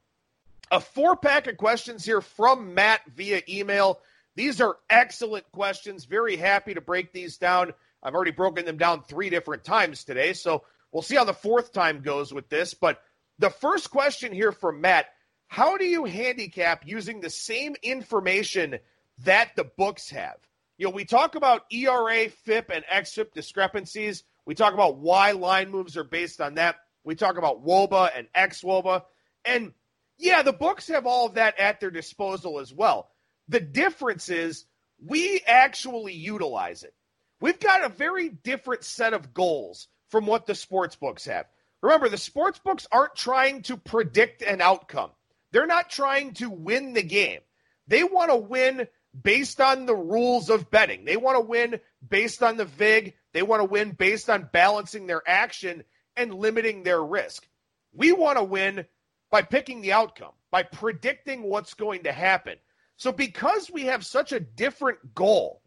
A 0.70 0.80
four 0.80 1.16
pack 1.16 1.46
of 1.46 1.56
questions 1.56 2.04
here 2.04 2.20
from 2.20 2.74
Matt 2.74 3.02
via 3.14 3.42
email. 3.48 4.00
These 4.34 4.60
are 4.60 4.78
excellent 4.88 5.50
questions. 5.52 6.06
Very 6.06 6.36
happy 6.36 6.74
to 6.74 6.80
break 6.80 7.12
these 7.12 7.36
down. 7.36 7.72
I've 8.02 8.14
already 8.14 8.30
broken 8.30 8.64
them 8.64 8.78
down 8.78 9.02
three 9.02 9.30
different 9.30 9.64
times 9.64 10.04
today. 10.04 10.32
So 10.32 10.64
we'll 10.92 11.02
see 11.02 11.16
how 11.16 11.24
the 11.24 11.32
fourth 11.32 11.72
time 11.72 12.02
goes 12.02 12.32
with 12.32 12.48
this. 12.48 12.74
But 12.74 13.00
the 13.38 13.50
first 13.50 13.90
question 13.90 14.32
here 14.32 14.52
from 14.52 14.80
Matt 14.80 15.06
How 15.48 15.76
do 15.76 15.84
you 15.84 16.04
handicap 16.04 16.84
using 16.86 17.20
the 17.20 17.30
same 17.30 17.74
information 17.82 18.78
that 19.24 19.50
the 19.56 19.64
books 19.64 20.10
have? 20.10 20.36
You 20.78 20.86
know, 20.86 20.94
we 20.94 21.04
talk 21.04 21.34
about 21.34 21.64
ERA, 21.72 22.28
FIP, 22.28 22.70
and 22.70 22.84
XFIP 22.84 23.32
discrepancies. 23.34 24.24
We 24.46 24.54
talk 24.54 24.74
about 24.74 24.98
why 24.98 25.32
line 25.32 25.70
moves 25.70 25.96
are 25.96 26.04
based 26.04 26.40
on 26.40 26.54
that. 26.54 26.76
We 27.04 27.14
talk 27.14 27.36
about 27.36 27.64
WOBA 27.64 28.10
and 28.16 28.28
XWOBA. 28.36 29.02
And 29.44 29.72
yeah, 30.18 30.42
the 30.42 30.52
books 30.52 30.88
have 30.88 31.06
all 31.06 31.26
of 31.26 31.34
that 31.34 31.58
at 31.58 31.80
their 31.80 31.90
disposal 31.90 32.58
as 32.58 32.72
well. 32.72 33.10
The 33.48 33.60
difference 33.60 34.28
is 34.28 34.64
we 35.04 35.40
actually 35.46 36.14
utilize 36.14 36.84
it. 36.84 36.94
We've 37.40 37.58
got 37.58 37.84
a 37.84 37.88
very 37.88 38.28
different 38.28 38.84
set 38.84 39.14
of 39.14 39.34
goals 39.34 39.88
from 40.12 40.26
what 40.26 40.46
the 40.46 40.54
sports 40.54 40.94
books 40.94 41.24
have. 41.24 41.46
Remember, 41.80 42.10
the 42.10 42.18
sports 42.18 42.60
books 42.60 42.86
aren't 42.92 43.16
trying 43.16 43.62
to 43.62 43.78
predict 43.78 44.42
an 44.42 44.60
outcome. 44.60 45.10
They're 45.50 45.66
not 45.66 45.88
trying 45.88 46.34
to 46.34 46.50
win 46.50 46.92
the 46.92 47.02
game. 47.02 47.40
They 47.88 48.04
want 48.04 48.30
to 48.30 48.36
win 48.36 48.86
based 49.20 49.58
on 49.58 49.86
the 49.86 49.96
rules 49.96 50.50
of 50.50 50.70
betting. 50.70 51.06
They 51.06 51.16
want 51.16 51.36
to 51.36 51.40
win 51.40 51.80
based 52.06 52.42
on 52.42 52.58
the 52.58 52.66
VIG. 52.66 53.14
They 53.32 53.42
want 53.42 53.60
to 53.60 53.64
win 53.64 53.92
based 53.92 54.28
on 54.28 54.50
balancing 54.52 55.06
their 55.06 55.22
action 55.26 55.82
and 56.14 56.34
limiting 56.34 56.82
their 56.82 57.02
risk. 57.02 57.48
We 57.94 58.12
want 58.12 58.36
to 58.36 58.44
win 58.44 58.84
by 59.30 59.40
picking 59.40 59.80
the 59.80 59.94
outcome, 59.94 60.32
by 60.50 60.62
predicting 60.62 61.42
what's 61.42 61.72
going 61.72 62.02
to 62.02 62.12
happen. 62.12 62.58
So, 62.98 63.12
because 63.12 63.70
we 63.70 63.84
have 63.86 64.04
such 64.04 64.32
a 64.32 64.40
different 64.40 65.14
goal, 65.14 65.62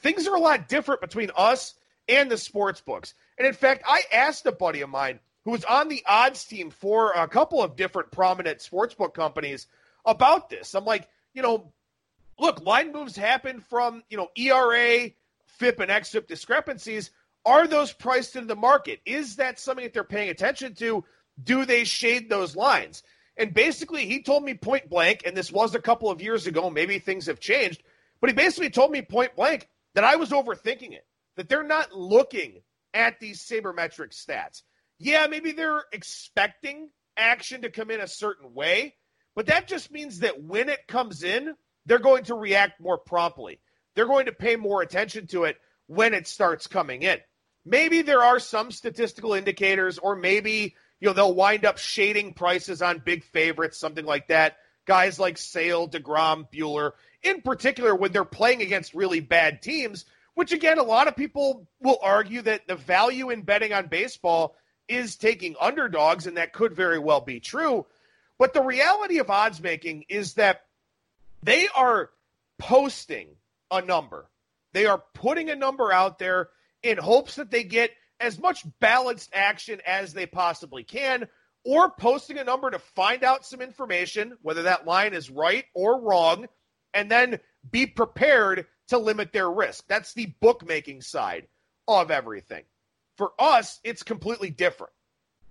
things 0.00 0.26
are 0.26 0.34
a 0.34 0.40
lot 0.40 0.68
different 0.68 1.02
between 1.02 1.30
us 1.36 1.74
and 2.08 2.30
the 2.30 2.38
sports 2.38 2.80
books. 2.80 3.12
And 3.38 3.46
in 3.46 3.54
fact, 3.54 3.82
I 3.86 4.02
asked 4.12 4.46
a 4.46 4.52
buddy 4.52 4.80
of 4.82 4.90
mine 4.90 5.20
who 5.44 5.50
was 5.50 5.64
on 5.64 5.88
the 5.88 6.02
odds 6.06 6.44
team 6.44 6.70
for 6.70 7.12
a 7.12 7.28
couple 7.28 7.62
of 7.62 7.76
different 7.76 8.10
prominent 8.10 8.58
sportsbook 8.58 9.14
companies 9.14 9.66
about 10.04 10.48
this. 10.48 10.74
I'm 10.74 10.84
like, 10.84 11.08
you 11.34 11.42
know, 11.42 11.72
look, 12.38 12.64
line 12.64 12.92
moves 12.92 13.16
happen 13.16 13.60
from, 13.60 14.02
you 14.08 14.16
know, 14.16 14.28
ERA 14.36 15.10
FIP 15.46 15.80
and 15.80 15.90
XFIP 15.90 16.26
discrepancies, 16.26 17.10
are 17.46 17.66
those 17.66 17.92
priced 17.92 18.36
into 18.36 18.48
the 18.48 18.56
market? 18.56 19.00
Is 19.04 19.36
that 19.36 19.58
something 19.58 19.84
that 19.84 19.92
they're 19.92 20.04
paying 20.04 20.30
attention 20.30 20.74
to? 20.76 21.04
Do 21.42 21.64
they 21.64 21.84
shade 21.84 22.28
those 22.28 22.56
lines? 22.56 23.02
And 23.36 23.52
basically, 23.52 24.06
he 24.06 24.22
told 24.22 24.44
me 24.44 24.54
point 24.54 24.88
blank, 24.88 25.22
and 25.26 25.36
this 25.36 25.52
was 25.52 25.74
a 25.74 25.80
couple 25.80 26.10
of 26.10 26.22
years 26.22 26.46
ago. 26.46 26.70
Maybe 26.70 26.98
things 26.98 27.26
have 27.26 27.40
changed, 27.40 27.82
but 28.20 28.30
he 28.30 28.34
basically 28.34 28.70
told 28.70 28.92
me 28.92 29.02
point 29.02 29.34
blank 29.34 29.68
that 29.94 30.04
I 30.04 30.16
was 30.16 30.30
overthinking 30.30 30.92
it, 30.92 31.04
that 31.36 31.48
they're 31.48 31.64
not 31.64 31.92
looking 31.92 32.62
at 32.94 33.20
these 33.20 33.42
sabermetric 33.42 34.14
stats. 34.14 34.62
Yeah, 34.98 35.26
maybe 35.26 35.52
they're 35.52 35.82
expecting 35.92 36.88
action 37.16 37.62
to 37.62 37.70
come 37.70 37.90
in 37.90 38.00
a 38.00 38.06
certain 38.06 38.54
way, 38.54 38.94
but 39.34 39.46
that 39.46 39.68
just 39.68 39.90
means 39.90 40.20
that 40.20 40.42
when 40.42 40.68
it 40.68 40.86
comes 40.86 41.22
in, 41.22 41.54
they're 41.84 41.98
going 41.98 42.24
to 42.24 42.34
react 42.34 42.80
more 42.80 42.96
promptly. 42.96 43.60
They're 43.94 44.06
going 44.06 44.26
to 44.26 44.32
pay 44.32 44.56
more 44.56 44.82
attention 44.82 45.26
to 45.28 45.44
it 45.44 45.56
when 45.86 46.14
it 46.14 46.26
starts 46.26 46.66
coming 46.66 47.02
in. 47.02 47.18
Maybe 47.64 48.02
there 48.02 48.22
are 48.22 48.38
some 48.38 48.70
statistical 48.70 49.34
indicators, 49.34 49.98
or 49.98 50.16
maybe 50.16 50.74
you 51.00 51.08
know 51.08 51.12
they'll 51.12 51.34
wind 51.34 51.64
up 51.64 51.78
shading 51.78 52.34
prices 52.34 52.82
on 52.82 53.02
big 53.04 53.24
favorites, 53.24 53.78
something 53.78 54.04
like 54.04 54.28
that. 54.28 54.56
Guys 54.86 55.18
like 55.18 55.38
Sale, 55.38 55.88
Degrom, 55.88 56.46
Buehler, 56.52 56.92
in 57.22 57.40
particular, 57.40 57.94
when 57.94 58.12
they're 58.12 58.24
playing 58.24 58.60
against 58.60 58.94
really 58.94 59.20
bad 59.20 59.62
teams. 59.62 60.04
Which 60.34 60.52
again, 60.52 60.78
a 60.78 60.82
lot 60.82 61.08
of 61.08 61.16
people 61.16 61.68
will 61.80 61.98
argue 62.02 62.42
that 62.42 62.66
the 62.66 62.74
value 62.74 63.30
in 63.30 63.42
betting 63.42 63.72
on 63.72 63.86
baseball 63.86 64.56
is 64.88 65.16
taking 65.16 65.54
underdogs, 65.60 66.26
and 66.26 66.36
that 66.36 66.52
could 66.52 66.74
very 66.74 66.98
well 66.98 67.20
be 67.20 67.40
true. 67.40 67.86
But 68.38 68.52
the 68.52 68.62
reality 68.62 69.18
of 69.18 69.30
odds 69.30 69.62
making 69.62 70.06
is 70.08 70.34
that 70.34 70.62
they 71.42 71.68
are 71.74 72.10
posting 72.58 73.28
a 73.70 73.80
number. 73.80 74.26
They 74.72 74.86
are 74.86 75.02
putting 75.14 75.50
a 75.50 75.56
number 75.56 75.92
out 75.92 76.18
there 76.18 76.48
in 76.82 76.98
hopes 76.98 77.36
that 77.36 77.50
they 77.50 77.62
get 77.62 77.90
as 78.20 78.38
much 78.38 78.64
balanced 78.80 79.30
action 79.32 79.80
as 79.86 80.12
they 80.12 80.26
possibly 80.26 80.82
can, 80.82 81.28
or 81.64 81.90
posting 81.90 82.38
a 82.38 82.44
number 82.44 82.70
to 82.70 82.78
find 82.78 83.24
out 83.24 83.46
some 83.46 83.60
information, 83.60 84.36
whether 84.42 84.62
that 84.62 84.86
line 84.86 85.14
is 85.14 85.30
right 85.30 85.64
or 85.74 86.00
wrong, 86.00 86.46
and 86.92 87.10
then 87.10 87.38
be 87.70 87.86
prepared 87.86 88.66
to 88.88 88.98
limit 88.98 89.32
their 89.32 89.50
risk. 89.50 89.84
That's 89.88 90.12
the 90.14 90.26
bookmaking 90.40 91.02
side 91.02 91.46
of 91.88 92.10
everything. 92.10 92.64
For 93.16 93.32
us, 93.38 93.80
it's 93.84 94.02
completely 94.02 94.50
different. 94.50 94.92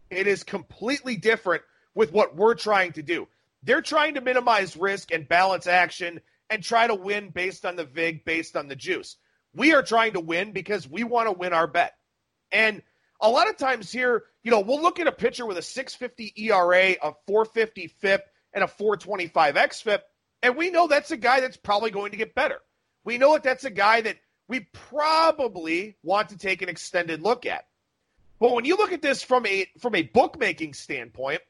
It 0.10 0.28
is 0.28 0.44
completely 0.44 1.16
different 1.16 1.64
with 1.96 2.12
what 2.12 2.36
we're 2.36 2.56
trying 2.56 2.94
to 2.94 3.04
do. 3.04 3.28
They're 3.64 3.82
trying 3.82 4.16
to 4.16 4.22
minimize 4.22 4.76
risk 4.76 5.12
and 5.14 5.28
balance 5.28 5.68
action 5.68 6.22
and 6.50 6.62
try 6.62 6.88
to 6.88 6.96
win 6.96 7.30
based 7.30 7.66
on 7.66 7.76
the 7.76 7.86
VIG, 7.86 8.26
based 8.26 8.58
on 8.58 8.68
the 8.68 8.76
juice. 8.76 9.16
We 9.56 9.74
are 9.74 9.84
trying 9.84 10.14
to 10.14 10.20
win 10.20 10.52
because 10.52 10.88
we 10.88 11.04
want 11.04 11.28
to 11.28 11.32
win 11.32 11.54
our 11.54 11.68
bet. 11.68 11.94
And 12.52 12.82
a 13.22 13.30
lot 13.30 13.50
of 13.50 13.58
times 13.58 13.92
here, 13.92 14.24
you 14.44 14.52
know, 14.52 14.60
we'll 14.60 14.82
look 14.82 15.00
at 15.00 15.08
a 15.08 15.12
pitcher 15.12 15.46
with 15.46 15.58
a 15.58 15.62
650 15.62 16.34
ERA, 16.44 16.96
a 17.02 17.14
450 17.28 17.88
FIP, 17.88 18.26
and 18.54 18.64
a 18.64 18.68
425 18.68 19.56
XFIP, 19.56 20.00
and 20.42 20.56
we 20.56 20.70
know 20.70 20.88
that's 20.88 21.12
a 21.12 21.18
guy 21.18 21.40
that's 21.40 21.58
probably 21.58 21.92
going 21.92 22.12
to 22.12 22.18
get 22.18 22.36
better. 22.36 22.60
We 23.04 23.18
know 23.18 23.34
that 23.34 23.44
that's 23.44 23.66
a 23.66 23.70
guy 23.70 24.02
that 24.02 24.18
we 24.48 24.62
probably 24.72 25.96
want 26.04 26.30
to 26.30 26.38
take 26.38 26.62
an 26.62 26.70
extended 26.70 27.22
look 27.22 27.46
at. 27.46 27.66
But 28.40 28.54
when 28.54 28.66
you 28.66 28.76
look 28.76 28.92
at 28.92 29.02
this 29.02 29.24
from 29.24 29.46
a 29.46 29.68
from 29.80 29.96
a 29.96 30.04
bookmaking 30.04 30.74
standpoint, 30.74 31.42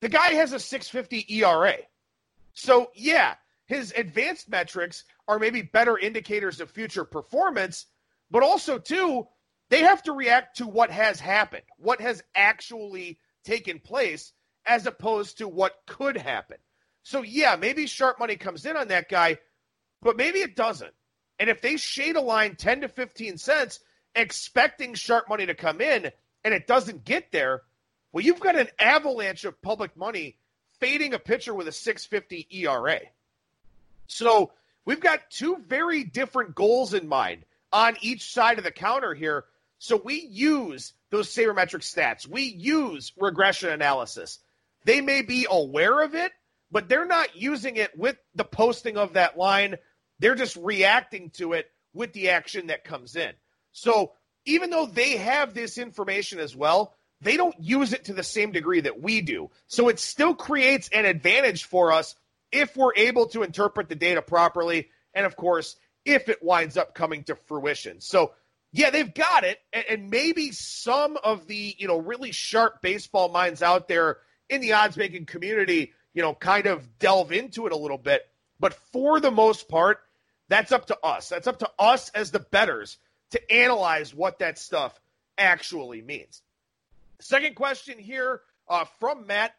the 0.00 0.08
guy 0.08 0.34
has 0.34 0.52
a 0.52 0.60
650 0.60 1.34
ERA. 1.34 1.76
So, 2.54 2.90
yeah, 2.94 3.34
his 3.66 3.92
advanced 3.96 4.48
metrics 4.48 5.04
are 5.26 5.38
maybe 5.38 5.62
better 5.62 5.98
indicators 5.98 6.60
of 6.60 6.70
future 6.70 7.04
performance, 7.04 7.86
but 8.30 8.42
also, 8.42 8.78
too, 8.78 9.26
they 9.68 9.80
have 9.80 10.02
to 10.04 10.12
react 10.12 10.56
to 10.58 10.66
what 10.66 10.90
has 10.90 11.20
happened, 11.20 11.64
what 11.78 12.00
has 12.00 12.22
actually 12.34 13.18
taken 13.44 13.78
place, 13.78 14.32
as 14.66 14.86
opposed 14.86 15.38
to 15.38 15.48
what 15.48 15.76
could 15.86 16.16
happen. 16.16 16.58
So, 17.02 17.22
yeah, 17.22 17.56
maybe 17.56 17.86
sharp 17.86 18.18
money 18.18 18.36
comes 18.36 18.66
in 18.66 18.76
on 18.76 18.88
that 18.88 19.08
guy, 19.08 19.38
but 20.02 20.16
maybe 20.16 20.38
it 20.38 20.56
doesn't. 20.56 20.92
And 21.38 21.48
if 21.50 21.60
they 21.60 21.76
shade 21.76 22.16
a 22.16 22.20
line 22.20 22.56
10 22.56 22.82
to 22.82 22.88
15 22.88 23.38
cents, 23.38 23.80
expecting 24.14 24.94
sharp 24.94 25.28
money 25.28 25.46
to 25.46 25.54
come 25.54 25.80
in, 25.80 26.10
and 26.44 26.54
it 26.54 26.66
doesn't 26.66 27.04
get 27.04 27.30
there, 27.32 27.62
well, 28.12 28.24
you've 28.24 28.40
got 28.40 28.56
an 28.56 28.68
avalanche 28.78 29.44
of 29.44 29.60
public 29.62 29.96
money 29.96 30.36
fading 30.80 31.14
a 31.14 31.18
pitcher 31.18 31.54
with 31.54 31.68
a 31.68 31.72
650 31.72 32.48
ERA. 32.50 33.00
So 34.06 34.52
we've 34.84 35.00
got 35.00 35.30
two 35.30 35.58
very 35.66 36.04
different 36.04 36.54
goals 36.54 36.94
in 36.94 37.08
mind 37.08 37.44
on 37.72 37.96
each 38.00 38.32
side 38.32 38.58
of 38.58 38.64
the 38.64 38.70
counter 38.70 39.14
here. 39.14 39.44
So 39.78 40.00
we 40.02 40.26
use 40.30 40.92
those 41.10 41.28
sabermetric 41.28 41.82
stats, 41.82 42.26
we 42.26 42.42
use 42.42 43.12
regression 43.16 43.70
analysis. 43.70 44.38
They 44.84 45.00
may 45.00 45.22
be 45.22 45.46
aware 45.50 46.00
of 46.00 46.14
it, 46.14 46.32
but 46.70 46.88
they're 46.88 47.06
not 47.06 47.36
using 47.36 47.76
it 47.76 47.96
with 47.96 48.16
the 48.34 48.44
posting 48.44 48.96
of 48.96 49.14
that 49.14 49.36
line. 49.36 49.76
They're 50.18 50.34
just 50.34 50.56
reacting 50.56 51.30
to 51.30 51.52
it 51.52 51.70
with 51.92 52.12
the 52.12 52.30
action 52.30 52.68
that 52.68 52.84
comes 52.84 53.16
in. 53.16 53.32
So 53.72 54.12
even 54.44 54.70
though 54.70 54.86
they 54.86 55.16
have 55.16 55.54
this 55.54 55.78
information 55.78 56.38
as 56.38 56.56
well, 56.56 56.94
they 57.20 57.36
don't 57.36 57.58
use 57.58 57.92
it 57.92 58.04
to 58.04 58.14
the 58.14 58.22
same 58.22 58.52
degree 58.52 58.80
that 58.80 59.00
we 59.00 59.20
do. 59.20 59.50
So 59.66 59.88
it 59.88 59.98
still 59.98 60.34
creates 60.34 60.88
an 60.90 61.04
advantage 61.04 61.64
for 61.64 61.92
us 61.92 62.14
if 62.52 62.76
we're 62.76 62.94
able 62.94 63.26
to 63.28 63.42
interpret 63.42 63.88
the 63.88 63.94
data 63.94 64.22
properly. 64.22 64.88
And 65.14 65.26
of 65.26 65.36
course, 65.36 65.76
if 66.04 66.28
it 66.28 66.42
winds 66.42 66.76
up 66.76 66.94
coming 66.94 67.24
to 67.24 67.34
fruition. 67.34 68.00
So, 68.00 68.32
yeah, 68.72 68.90
they've 68.90 69.12
got 69.12 69.44
it. 69.44 69.58
And 69.72 70.10
maybe 70.10 70.52
some 70.52 71.18
of 71.22 71.46
the, 71.46 71.74
you 71.78 71.88
know, 71.88 71.98
really 71.98 72.32
sharp 72.32 72.80
baseball 72.82 73.28
minds 73.28 73.62
out 73.62 73.88
there 73.88 74.18
in 74.48 74.60
the 74.60 74.74
odds 74.74 74.96
making 74.96 75.26
community, 75.26 75.92
you 76.14 76.22
know, 76.22 76.34
kind 76.34 76.66
of 76.66 76.98
delve 76.98 77.32
into 77.32 77.66
it 77.66 77.72
a 77.72 77.76
little 77.76 77.98
bit. 77.98 78.22
But 78.60 78.74
for 78.92 79.20
the 79.20 79.30
most 79.30 79.68
part, 79.68 79.98
that's 80.48 80.72
up 80.72 80.86
to 80.86 80.98
us. 81.04 81.28
That's 81.28 81.46
up 81.46 81.58
to 81.60 81.70
us 81.78 82.10
as 82.10 82.30
the 82.30 82.40
betters 82.40 82.98
to 83.30 83.52
analyze 83.52 84.14
what 84.14 84.38
that 84.38 84.58
stuff 84.58 84.98
actually 85.36 86.02
means. 86.02 86.42
Second 87.20 87.54
question 87.54 87.98
here 87.98 88.40
uh, 88.68 88.84
from 88.98 89.26
Matt. 89.26 89.54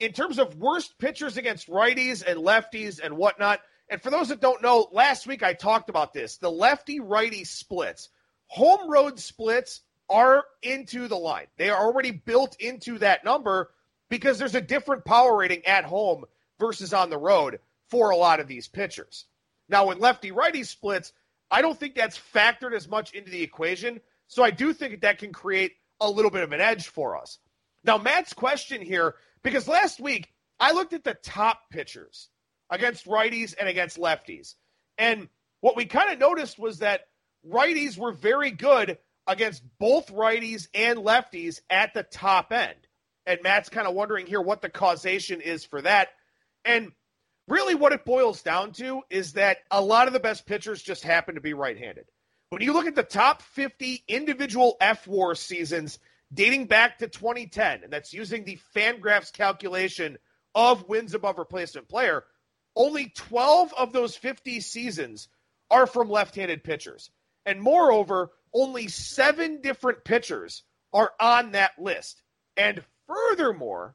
In 0.00 0.12
terms 0.12 0.40
of 0.40 0.58
worst 0.58 0.98
pitchers 0.98 1.36
against 1.36 1.68
righties 1.68 2.24
and 2.26 2.40
lefties 2.40 2.98
and 3.00 3.16
whatnot, 3.16 3.60
and 3.88 4.02
for 4.02 4.10
those 4.10 4.30
that 4.30 4.40
don't 4.40 4.62
know, 4.62 4.88
last 4.90 5.28
week 5.28 5.44
I 5.44 5.52
talked 5.52 5.88
about 5.88 6.12
this 6.12 6.38
the 6.38 6.50
lefty 6.50 6.98
righty 6.98 7.44
splits. 7.44 8.08
Home 8.48 8.90
road 8.90 9.20
splits 9.20 9.82
are 10.10 10.44
into 10.60 11.06
the 11.06 11.16
line, 11.16 11.46
they 11.56 11.70
are 11.70 11.84
already 11.84 12.10
built 12.10 12.56
into 12.58 12.98
that 12.98 13.24
number 13.24 13.70
because 14.08 14.38
there's 14.38 14.56
a 14.56 14.60
different 14.60 15.04
power 15.04 15.36
rating 15.36 15.64
at 15.66 15.84
home 15.84 16.24
versus 16.58 16.92
on 16.92 17.08
the 17.08 17.18
road 17.18 17.60
for 17.88 18.10
a 18.10 18.16
lot 18.16 18.40
of 18.40 18.48
these 18.48 18.68
pitchers. 18.68 19.26
Now, 19.68 19.86
when 19.86 19.98
lefty 19.98 20.30
righty 20.30 20.64
splits, 20.64 21.12
I 21.50 21.62
don't 21.62 21.78
think 21.78 21.94
that's 21.94 22.18
factored 22.18 22.74
as 22.74 22.88
much 22.88 23.12
into 23.12 23.30
the 23.30 23.42
equation. 23.42 24.00
So 24.28 24.42
I 24.42 24.50
do 24.50 24.72
think 24.72 25.00
that 25.00 25.18
can 25.18 25.32
create 25.32 25.72
a 26.00 26.10
little 26.10 26.30
bit 26.30 26.42
of 26.42 26.52
an 26.52 26.60
edge 26.60 26.88
for 26.88 27.16
us. 27.16 27.38
Now, 27.84 27.98
Matt's 27.98 28.32
question 28.32 28.80
here, 28.80 29.14
because 29.42 29.68
last 29.68 30.00
week 30.00 30.32
I 30.58 30.72
looked 30.72 30.92
at 30.92 31.04
the 31.04 31.14
top 31.14 31.70
pitchers 31.70 32.28
against 32.70 33.06
righties 33.06 33.54
and 33.58 33.68
against 33.68 33.98
lefties. 33.98 34.54
And 34.98 35.28
what 35.60 35.76
we 35.76 35.86
kind 35.86 36.12
of 36.12 36.18
noticed 36.18 36.58
was 36.58 36.78
that 36.78 37.02
righties 37.48 37.98
were 37.98 38.12
very 38.12 38.50
good 38.50 38.98
against 39.26 39.62
both 39.78 40.12
righties 40.12 40.68
and 40.74 40.98
lefties 41.00 41.60
at 41.70 41.94
the 41.94 42.02
top 42.02 42.52
end. 42.52 42.76
And 43.26 43.42
Matt's 43.42 43.68
kind 43.68 43.86
of 43.86 43.94
wondering 43.94 44.26
here 44.26 44.40
what 44.40 44.62
the 44.62 44.68
causation 44.68 45.40
is 45.40 45.64
for 45.64 45.82
that. 45.82 46.08
And 46.64 46.92
really, 47.52 47.74
what 47.74 47.92
it 47.92 48.06
boils 48.06 48.42
down 48.42 48.72
to 48.72 49.02
is 49.10 49.34
that 49.34 49.58
a 49.70 49.80
lot 49.80 50.06
of 50.06 50.14
the 50.14 50.20
best 50.20 50.46
pitchers 50.46 50.82
just 50.82 51.04
happen 51.04 51.34
to 51.34 51.40
be 51.40 51.52
right 51.52 51.78
handed. 51.78 52.06
When 52.48 52.62
you 52.62 52.72
look 52.72 52.86
at 52.86 52.94
the 52.94 53.02
top 53.02 53.42
50 53.42 54.02
individual 54.08 54.76
fWAR 54.80 55.36
seasons 55.36 55.98
dating 56.32 56.66
back 56.66 56.98
to 56.98 57.08
2010, 57.08 57.84
and 57.84 57.92
that's 57.92 58.14
using 58.14 58.44
the 58.44 58.58
Fangraphs 58.74 59.32
calculation 59.32 60.16
of 60.54 60.88
wins 60.88 61.14
above 61.14 61.38
replacement 61.38 61.88
player, 61.88 62.24
only 62.74 63.12
12 63.14 63.74
of 63.76 63.92
those 63.92 64.16
50 64.16 64.60
seasons 64.60 65.28
are 65.70 65.86
from 65.86 66.08
left 66.08 66.34
handed 66.34 66.64
pitchers. 66.64 67.10
And 67.44 67.60
moreover, 67.60 68.30
only 68.54 68.88
seven 68.88 69.60
different 69.60 70.04
pitchers 70.04 70.62
are 70.94 71.12
on 71.20 71.52
that 71.52 71.72
list. 71.78 72.22
And 72.56 72.82
furthermore, 73.06 73.94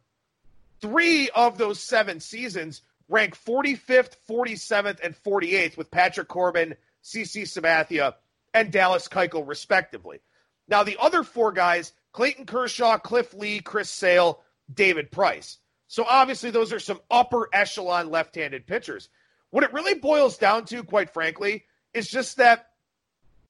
three 0.79 1.29
of 1.29 1.57
those 1.57 1.79
seven 1.79 2.19
seasons 2.19 2.81
rank 3.09 3.37
45th, 3.37 4.15
47th, 4.29 4.99
and 5.03 5.15
48th 5.23 5.77
with 5.77 5.91
Patrick 5.91 6.27
Corbin, 6.27 6.75
CC 7.03 7.43
Sabathia, 7.43 8.15
and 8.53 8.71
Dallas 8.71 9.07
Keuchel, 9.07 9.47
respectively. 9.47 10.19
Now, 10.67 10.83
the 10.83 10.97
other 10.99 11.23
four 11.23 11.51
guys 11.51 11.93
Clayton 12.11 12.45
Kershaw, 12.45 12.97
Cliff 12.97 13.33
Lee, 13.33 13.59
Chris 13.59 13.89
Sale, 13.89 14.41
David 14.73 15.11
Price. 15.11 15.59
So 15.87 16.03
obviously, 16.03 16.51
those 16.51 16.73
are 16.73 16.79
some 16.79 16.99
upper 17.11 17.47
echelon 17.53 18.09
left 18.09 18.35
handed 18.35 18.65
pitchers. 18.65 19.09
What 19.51 19.63
it 19.63 19.71
really 19.71 19.95
boils 19.95 20.37
down 20.37 20.65
to, 20.65 20.83
quite 20.83 21.11
frankly, 21.11 21.65
is 21.93 22.09
just 22.09 22.37
that 22.37 22.69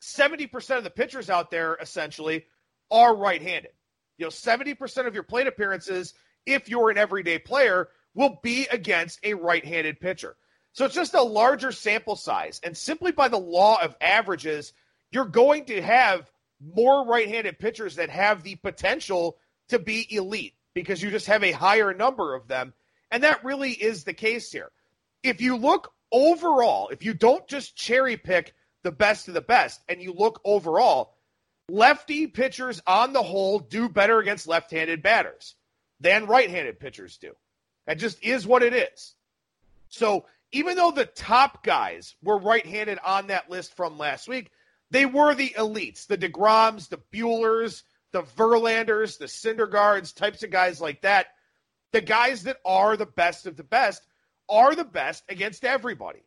70% 0.01 0.77
of 0.77 0.83
the 0.83 0.89
pitchers 0.89 1.29
out 1.29 1.49
there 1.49 1.77
essentially 1.81 2.45
are 2.91 3.15
right 3.15 3.41
handed. 3.41 3.71
You 4.17 4.25
know, 4.25 4.29
70% 4.29 5.07
of 5.07 5.13
your 5.13 5.23
plate 5.23 5.47
appearances, 5.47 6.13
if 6.45 6.69
you're 6.69 6.89
an 6.89 6.97
everyday 6.97 7.39
player, 7.39 7.89
will 8.17 8.39
be 8.41 8.67
against 8.71 9.19
a 9.23 9.35
right 9.35 9.63
handed 9.63 9.99
pitcher. 9.99 10.35
So 10.73 10.85
it's 10.85 10.95
just 10.95 11.13
a 11.13 11.21
larger 11.21 11.71
sample 11.71 12.15
size. 12.15 12.59
And 12.63 12.75
simply 12.75 13.11
by 13.11 13.27
the 13.27 13.37
law 13.37 13.79
of 13.81 13.95
averages, 14.01 14.73
you're 15.11 15.25
going 15.25 15.65
to 15.65 15.81
have 15.81 16.29
more 16.59 17.05
right 17.05 17.27
handed 17.27 17.59
pitchers 17.59 17.95
that 17.97 18.09
have 18.09 18.41
the 18.41 18.55
potential 18.55 19.37
to 19.69 19.77
be 19.77 20.07
elite 20.09 20.55
because 20.73 21.01
you 21.01 21.11
just 21.11 21.27
have 21.27 21.43
a 21.43 21.51
higher 21.51 21.93
number 21.93 22.33
of 22.33 22.47
them. 22.47 22.73
And 23.11 23.23
that 23.23 23.45
really 23.45 23.71
is 23.71 24.03
the 24.03 24.13
case 24.13 24.51
here. 24.51 24.71
If 25.21 25.39
you 25.39 25.55
look 25.55 25.93
overall, 26.11 26.89
if 26.89 27.05
you 27.05 27.13
don't 27.13 27.47
just 27.47 27.75
cherry 27.75 28.17
pick 28.17 28.55
the 28.83 28.91
best 28.91 29.27
of 29.27 29.35
the 29.35 29.41
best 29.41 29.79
and 29.87 30.01
you 30.01 30.11
look 30.11 30.41
overall, 30.43 31.13
lefty 31.69 32.25
pitchers 32.25 32.81
on 32.87 33.13
the 33.13 33.21
whole 33.21 33.59
do 33.59 33.87
better 33.87 34.17
against 34.17 34.47
left 34.47 34.71
handed 34.71 35.03
batters 35.03 35.53
than 35.99 36.25
right 36.25 36.49
handed 36.49 36.79
pitchers 36.79 37.17
do. 37.17 37.33
That 37.87 37.97
just 37.97 38.23
is 38.23 38.45
what 38.45 38.61
it 38.61 38.73
is. 38.73 39.15
So 39.89 40.25
even 40.51 40.75
though 40.75 40.91
the 40.91 41.05
top 41.05 41.63
guys 41.63 42.15
were 42.21 42.37
right 42.37 42.65
handed 42.65 42.99
on 43.03 43.27
that 43.27 43.49
list 43.49 43.75
from 43.75 43.97
last 43.97 44.27
week, 44.27 44.51
they 44.91 45.05
were 45.05 45.33
the 45.33 45.49
elites, 45.57 46.05
the 46.05 46.17
DeGroms, 46.17 46.89
the 46.89 46.99
Buehlers, 47.11 47.83
the 48.11 48.23
Verlanders, 48.23 49.17
the 49.17 49.25
Syndergaards, 49.25 50.15
types 50.15 50.43
of 50.43 50.51
guys 50.51 50.79
like 50.79 51.01
that. 51.01 51.27
The 51.91 52.01
guys 52.01 52.43
that 52.43 52.57
are 52.65 52.95
the 52.97 53.05
best 53.05 53.47
of 53.47 53.57
the 53.57 53.63
best 53.63 54.03
are 54.49 54.75
the 54.75 54.85
best 54.85 55.23
against 55.29 55.65
everybody. 55.65 56.23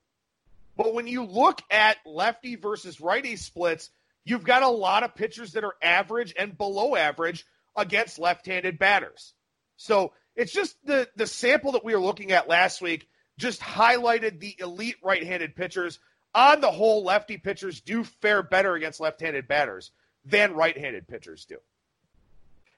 But 0.76 0.94
when 0.94 1.06
you 1.06 1.24
look 1.24 1.60
at 1.70 1.98
lefty 2.06 2.56
versus 2.56 3.00
righty 3.00 3.36
splits, 3.36 3.90
you've 4.24 4.44
got 4.44 4.62
a 4.62 4.68
lot 4.68 5.02
of 5.02 5.14
pitchers 5.14 5.52
that 5.52 5.64
are 5.64 5.74
average 5.82 6.34
and 6.38 6.56
below 6.56 6.96
average 6.96 7.44
against 7.76 8.18
left-handed 8.18 8.78
batters. 8.78 9.34
So 9.76 10.12
it's 10.40 10.52
just 10.52 10.75
the 10.87 11.06
the 11.16 11.26
sample 11.26 11.73
that 11.73 11.85
we 11.85 11.94
were 11.94 12.00
looking 12.00 12.32
at 12.32 12.49
last 12.49 12.80
week 12.80 13.06
just 13.37 13.61
highlighted 13.61 14.40
the 14.40 14.56
elite 14.59 14.97
right-handed 15.04 15.54
pitchers. 15.54 15.99
On 16.35 16.61
the 16.61 16.70
whole, 16.70 17.04
lefty 17.04 17.37
pitchers 17.37 17.80
do 17.80 18.04
fare 18.04 18.42
better 18.42 18.75
against 18.75 19.00
left-handed 19.00 19.49
batters 19.49 19.90
than 20.25 20.54
right-handed 20.54 21.09
pitchers 21.09 21.44
do. 21.44 21.56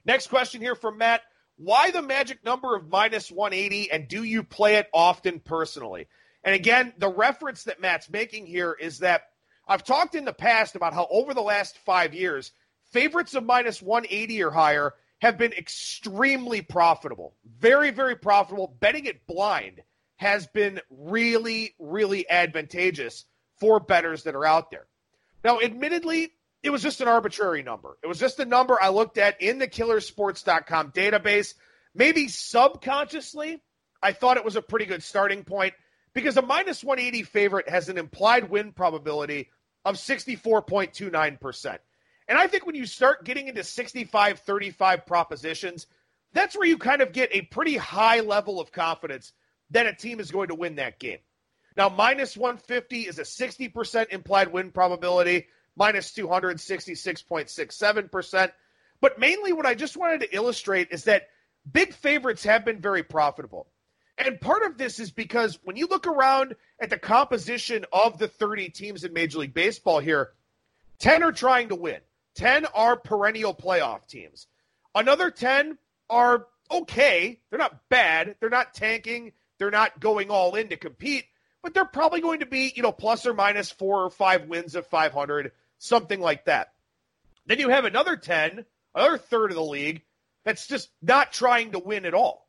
Next 0.05 0.27
question 0.27 0.59
here 0.59 0.75
from 0.75 0.97
Matt. 0.97 1.21
Why 1.55 1.91
the 1.91 2.01
magic 2.01 2.43
number 2.43 2.75
of 2.75 2.89
minus 2.89 3.31
180 3.31 3.91
and 3.91 4.07
do 4.07 4.23
you 4.23 4.43
play 4.43 4.75
it 4.75 4.89
often 4.93 5.39
personally? 5.39 6.07
And 6.43 6.55
again, 6.55 6.93
the 6.97 7.07
reference 7.07 7.63
that 7.65 7.79
Matt's 7.79 8.09
making 8.09 8.45
here 8.45 8.75
is 8.77 8.99
that 8.99 9.29
I've 9.67 9.85
talked 9.85 10.15
in 10.15 10.25
the 10.25 10.33
past 10.33 10.75
about 10.75 10.93
how 10.93 11.07
over 11.09 11.33
the 11.33 11.41
last 11.41 11.77
five 11.85 12.13
years, 12.13 12.51
favorites 12.91 13.35
of 13.35 13.45
minus 13.45 13.81
180 13.81 14.43
or 14.43 14.51
higher 14.51 14.93
have 15.23 15.37
been 15.37 15.53
extremely 15.53 16.61
profitable. 16.61 17.33
Very, 17.57 17.91
very 17.91 18.13
profitable. 18.13 18.75
Betting 18.81 19.05
it 19.05 19.25
blind 19.25 19.81
has 20.17 20.47
been 20.47 20.81
really, 20.89 21.75
really 21.79 22.29
advantageous 22.29 23.23
for 23.57 23.79
bettors 23.79 24.23
that 24.23 24.35
are 24.35 24.45
out 24.45 24.69
there. 24.69 24.85
Now, 25.41 25.61
admittedly, 25.61 26.33
it 26.61 26.71
was 26.71 26.83
just 26.83 26.99
an 26.99 27.07
arbitrary 27.07 27.63
number. 27.63 27.97
It 28.03 28.07
was 28.07 28.19
just 28.19 28.41
a 28.41 28.45
number 28.45 28.77
I 28.81 28.89
looked 28.89 29.17
at 29.17 29.41
in 29.41 29.59
the 29.59 29.67
killersports.com 29.67 30.91
database. 30.91 31.53
Maybe 31.95 32.27
subconsciously, 32.27 33.63
I 34.01 34.11
thought 34.11 34.35
it 34.35 34.43
was 34.43 34.57
a 34.57 34.61
pretty 34.61 34.87
good 34.87 35.03
starting 35.03 35.45
point 35.45 35.73
because 36.13 36.35
a 36.35 36.41
minus 36.41 36.83
180 36.83 37.23
favorite 37.23 37.69
has 37.69 37.87
an 37.87 37.97
implied 37.97 38.49
win 38.49 38.73
probability 38.73 39.51
of 39.85 39.95
64.29%. 39.95 41.77
And 42.27 42.37
I 42.37 42.47
think 42.47 42.65
when 42.65 42.75
you 42.75 42.85
start 42.85 43.23
getting 43.25 43.47
into 43.47 43.63
65 43.63 44.39
35 44.39 45.05
propositions, 45.05 45.87
that's 46.33 46.55
where 46.55 46.67
you 46.67 46.77
kind 46.77 47.01
of 47.01 47.13
get 47.13 47.29
a 47.31 47.41
pretty 47.41 47.77
high 47.77 48.19
level 48.21 48.59
of 48.59 48.71
confidence 48.71 49.33
that 49.71 49.87
a 49.87 49.93
team 49.93 50.19
is 50.19 50.31
going 50.31 50.49
to 50.49 50.55
win 50.55 50.75
that 50.75 50.99
game. 50.99 51.19
Now, 51.75 51.89
minus 51.89 52.37
150 52.37 53.01
is 53.01 53.19
a 53.19 53.23
60% 53.23 54.09
implied 54.09 54.53
win 54.53 54.71
probability, 54.71 55.47
minus 55.75 56.13
266.67%. 56.13 58.51
But 59.01 59.19
mainly, 59.19 59.51
what 59.53 59.65
I 59.65 59.73
just 59.73 59.97
wanted 59.97 60.19
to 60.21 60.35
illustrate 60.35 60.89
is 60.91 61.05
that 61.05 61.29
big 61.71 61.93
favorites 61.93 62.43
have 62.43 62.63
been 62.63 62.79
very 62.79 63.01
profitable. 63.03 63.65
And 64.17 64.39
part 64.39 64.63
of 64.63 64.77
this 64.77 64.99
is 64.99 65.11
because 65.11 65.57
when 65.63 65.75
you 65.75 65.87
look 65.87 66.05
around 66.05 66.55
at 66.79 66.91
the 66.91 66.99
composition 66.99 67.85
of 67.91 68.19
the 68.19 68.27
30 68.27 68.69
teams 68.69 69.03
in 69.03 69.13
Major 69.13 69.39
League 69.39 69.55
Baseball 69.55 69.99
here, 69.99 70.33
10 70.99 71.23
are 71.23 71.31
trying 71.31 71.69
to 71.69 71.75
win. 71.75 71.99
10 72.35 72.65
are 72.73 72.97
perennial 72.97 73.53
playoff 73.53 74.07
teams. 74.07 74.47
Another 74.95 75.31
10 75.31 75.77
are 76.09 76.47
okay. 76.71 77.39
They're 77.49 77.59
not 77.59 77.89
bad. 77.89 78.35
They're 78.39 78.49
not 78.49 78.73
tanking. 78.73 79.33
They're 79.57 79.71
not 79.71 79.99
going 79.99 80.29
all 80.29 80.55
in 80.55 80.69
to 80.69 80.77
compete, 80.77 81.25
but 81.61 81.73
they're 81.73 81.85
probably 81.85 82.21
going 82.21 82.39
to 82.39 82.45
be, 82.45 82.73
you 82.75 82.81
know, 82.83 82.91
plus 82.91 83.25
or 83.25 83.33
minus 83.33 83.71
four 83.71 84.03
or 84.03 84.09
five 84.09 84.47
wins 84.47 84.75
of 84.75 84.87
500, 84.87 85.51
something 85.77 86.19
like 86.19 86.45
that. 86.45 86.73
Then 87.45 87.59
you 87.59 87.69
have 87.69 87.85
another 87.85 88.17
10, 88.17 88.65
another 88.95 89.17
third 89.17 89.51
of 89.51 89.55
the 89.55 89.63
league 89.63 90.03
that's 90.43 90.67
just 90.67 90.89
not 91.01 91.31
trying 91.31 91.71
to 91.71 91.79
win 91.79 92.05
at 92.05 92.13
all. 92.13 92.47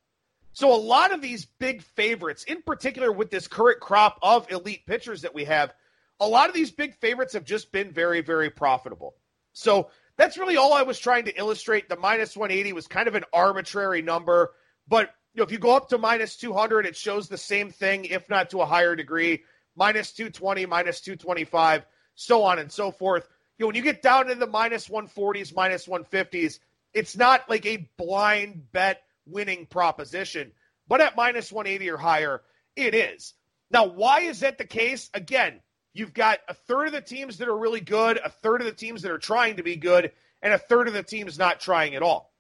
So 0.53 0.73
a 0.73 0.77
lot 0.77 1.13
of 1.13 1.21
these 1.21 1.45
big 1.45 1.83
favorites, 1.83 2.45
in 2.45 2.63
particular 2.63 3.11
with 3.11 3.31
this 3.31 3.49
current 3.49 3.81
crop 3.81 4.19
of 4.23 4.51
elite 4.51 4.87
pitchers 4.87 5.23
that 5.23 5.35
we 5.35 5.45
have, 5.45 5.73
a 6.21 6.29
lot 6.29 6.49
of 6.49 6.55
these 6.55 6.71
big 6.71 6.95
favorites 6.95 7.33
have 7.33 7.45
just 7.45 7.73
been 7.73 7.91
very, 7.91 8.21
very 8.21 8.51
profitable. 8.51 9.15
So 9.55 9.89
that's 10.17 10.37
really 10.37 10.57
all 10.57 10.75
I 10.75 10.83
was 10.83 10.99
trying 10.99 11.25
to 11.25 11.39
illustrate. 11.39 11.89
The 11.89 11.97
minus 11.97 12.37
180 12.37 12.75
was 12.75 12.87
kind 12.87 13.09
of 13.09 13.15
an 13.15 13.25
arbitrary 13.33 14.03
number, 14.03 14.53
but 14.87 15.11
you 15.33 15.41
know, 15.41 15.45
if 15.45 15.51
you 15.51 15.59
go 15.59 15.75
up 15.75 15.89
to 15.89 15.99
minus 15.99 16.37
200, 16.37 16.87
it 16.87 16.97
shows 16.97 17.29
the 17.29 17.39
same 17.39 17.71
thing, 17.71 18.05
if 18.05 18.29
not 18.29 18.51
to 18.51 18.61
a 18.61 18.67
higher 18.67 18.95
degree. 18.95 19.43
Minus 19.77 20.13
220, 20.13 20.67
minus 20.67 21.01
225, 21.01 21.85
so 22.15 22.45
on 22.45 22.61
and 22.61 22.71
so 22.71 22.93
forth. 22.93 23.27
You 23.59 23.65
know, 23.65 23.69
when 23.69 23.77
you 23.77 23.83
get 23.83 24.03
down 24.03 24.27
to 24.27 24.37
the 24.37 24.47
minus 24.47 24.89
140s, 24.89 25.55
minus 25.55 25.87
150s, 25.87 26.61
it's 26.93 27.17
not 27.17 27.51
like 27.51 27.67
a 27.67 27.89
blind 27.97 28.71
bet 28.71 29.03
winning 29.27 29.67
proposition. 29.67 30.53
But 30.87 31.01
at 31.01 31.17
minus 31.17 31.51
180 31.51 31.91
or 31.91 31.97
higher, 31.97 32.43
it 32.77 32.95
is. 32.95 33.35
Now, 33.71 33.87
why 33.87 34.21
is 34.21 34.41
that 34.41 34.59
the 34.59 34.67
case? 34.67 35.11
Again, 35.15 35.61
you've 35.95 36.13
got 36.13 36.41
a 36.49 36.55
third 36.55 36.89
of 36.89 36.93
the 36.93 37.01
teams 37.01 37.39
that 37.39 37.49
are 37.49 37.57
really 37.57 37.81
good, 37.81 38.21
a 38.23 38.29
third 38.29 38.61
of 38.61 38.67
the 38.67 38.73
teams 38.73 39.03
that 39.03 39.11
are 39.11 39.19
trying 39.19 39.57
to 39.57 39.63
be 39.63 39.77
good, 39.77 40.13
and 40.43 40.53
a 40.53 40.59
third 40.59 40.89
of 40.89 40.95
the 40.95 41.03
teams 41.03 41.39
not 41.39 41.61
trying 41.61 41.95
at 41.95 42.03
all. 42.03 42.33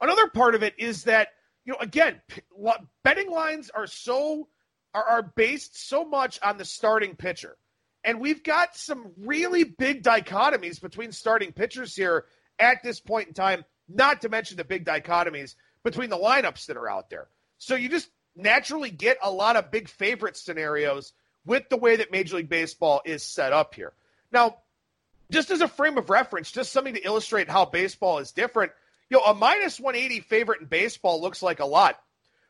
Another 0.00 0.26
part 0.26 0.56
of 0.56 0.64
it 0.64 0.74
is 0.78 1.04
that, 1.04 1.28
you 1.64 1.72
know, 1.72 1.78
again, 1.78 2.20
betting 3.04 3.30
lines 3.30 3.70
are 3.70 3.86
so 3.86 4.48
are, 4.94 5.04
are 5.04 5.22
based 5.22 5.88
so 5.88 6.04
much 6.04 6.40
on 6.42 6.58
the 6.58 6.64
starting 6.64 7.14
pitcher. 7.14 7.56
And 8.04 8.20
we've 8.20 8.42
got 8.42 8.76
some 8.76 9.12
really 9.16 9.62
big 9.62 10.02
dichotomies 10.02 10.80
between 10.80 11.12
starting 11.12 11.52
pitchers 11.52 11.94
here 11.94 12.24
at 12.58 12.82
this 12.82 12.98
point 12.98 13.28
in 13.28 13.34
time, 13.34 13.64
not 13.88 14.22
to 14.22 14.28
mention 14.28 14.56
the 14.56 14.64
big 14.64 14.84
dichotomies 14.84 15.54
between 15.84 16.10
the 16.10 16.18
lineups 16.18 16.66
that 16.66 16.76
are 16.76 16.90
out 16.90 17.10
there. 17.10 17.28
So 17.58 17.76
you 17.76 17.88
just 17.88 18.10
naturally 18.34 18.90
get 18.90 19.18
a 19.22 19.30
lot 19.30 19.56
of 19.56 19.70
big 19.70 19.88
favorite 19.88 20.36
scenarios 20.36 21.12
with 21.44 21.68
the 21.68 21.76
way 21.76 21.96
that 21.96 22.12
Major 22.12 22.36
League 22.36 22.48
Baseball 22.48 23.02
is 23.04 23.22
set 23.22 23.52
up 23.52 23.74
here. 23.74 23.92
Now, 24.32 24.58
just 25.30 25.50
as 25.50 25.60
a 25.60 25.68
frame 25.68 25.98
of 25.98 26.10
reference, 26.10 26.50
just 26.50 26.72
something 26.72 26.94
to 26.94 27.04
illustrate 27.04 27.48
how 27.48 27.64
baseball 27.64 28.18
is 28.18 28.32
different, 28.32 28.72
you 29.10 29.18
know, 29.18 29.24
a 29.24 29.34
minus 29.34 29.80
180 29.80 30.20
favorite 30.20 30.60
in 30.60 30.66
baseball 30.66 31.20
looks 31.20 31.42
like 31.42 31.60
a 31.60 31.66
lot. 31.66 31.98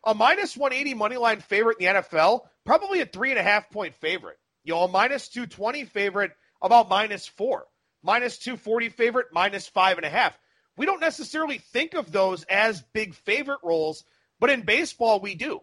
A 0.05 0.15
minus 0.15 0.57
180 0.57 0.95
money 0.95 1.17
line 1.17 1.41
favorite 1.41 1.79
in 1.81 1.87
the 1.95 2.01
NFL, 2.01 2.43
probably 2.65 3.01
a 3.01 3.07
three 3.07 3.31
and 3.31 3.39
a 3.39 3.43
half 3.43 3.71
point 3.71 3.95
favorite. 3.95 4.39
You 4.65 4.75
know, 4.75 4.83
a 4.83 4.89
minus 4.89 5.29
220 5.29 5.85
favorite, 5.85 6.33
about 6.61 6.89
minus 6.89 7.27
four. 7.27 7.67
Minus 8.03 8.39
240 8.39 8.89
favorite, 8.91 9.27
minus 9.33 9.69
five 9.69 9.97
and 9.97 10.07
a 10.07 10.11
half 10.11 10.37
we 10.77 10.87
don't 10.87 11.01
necessarily 11.01 11.59
think 11.59 11.95
of 11.95 12.13
those 12.13 12.45
as 12.45 12.83
big 12.93 13.15
favorite 13.15 13.61
roles, 13.63 14.05
but 14.41 14.51
in 14.51 14.63
baseball 14.63 15.21
we 15.21 15.35
do. 15.35 15.61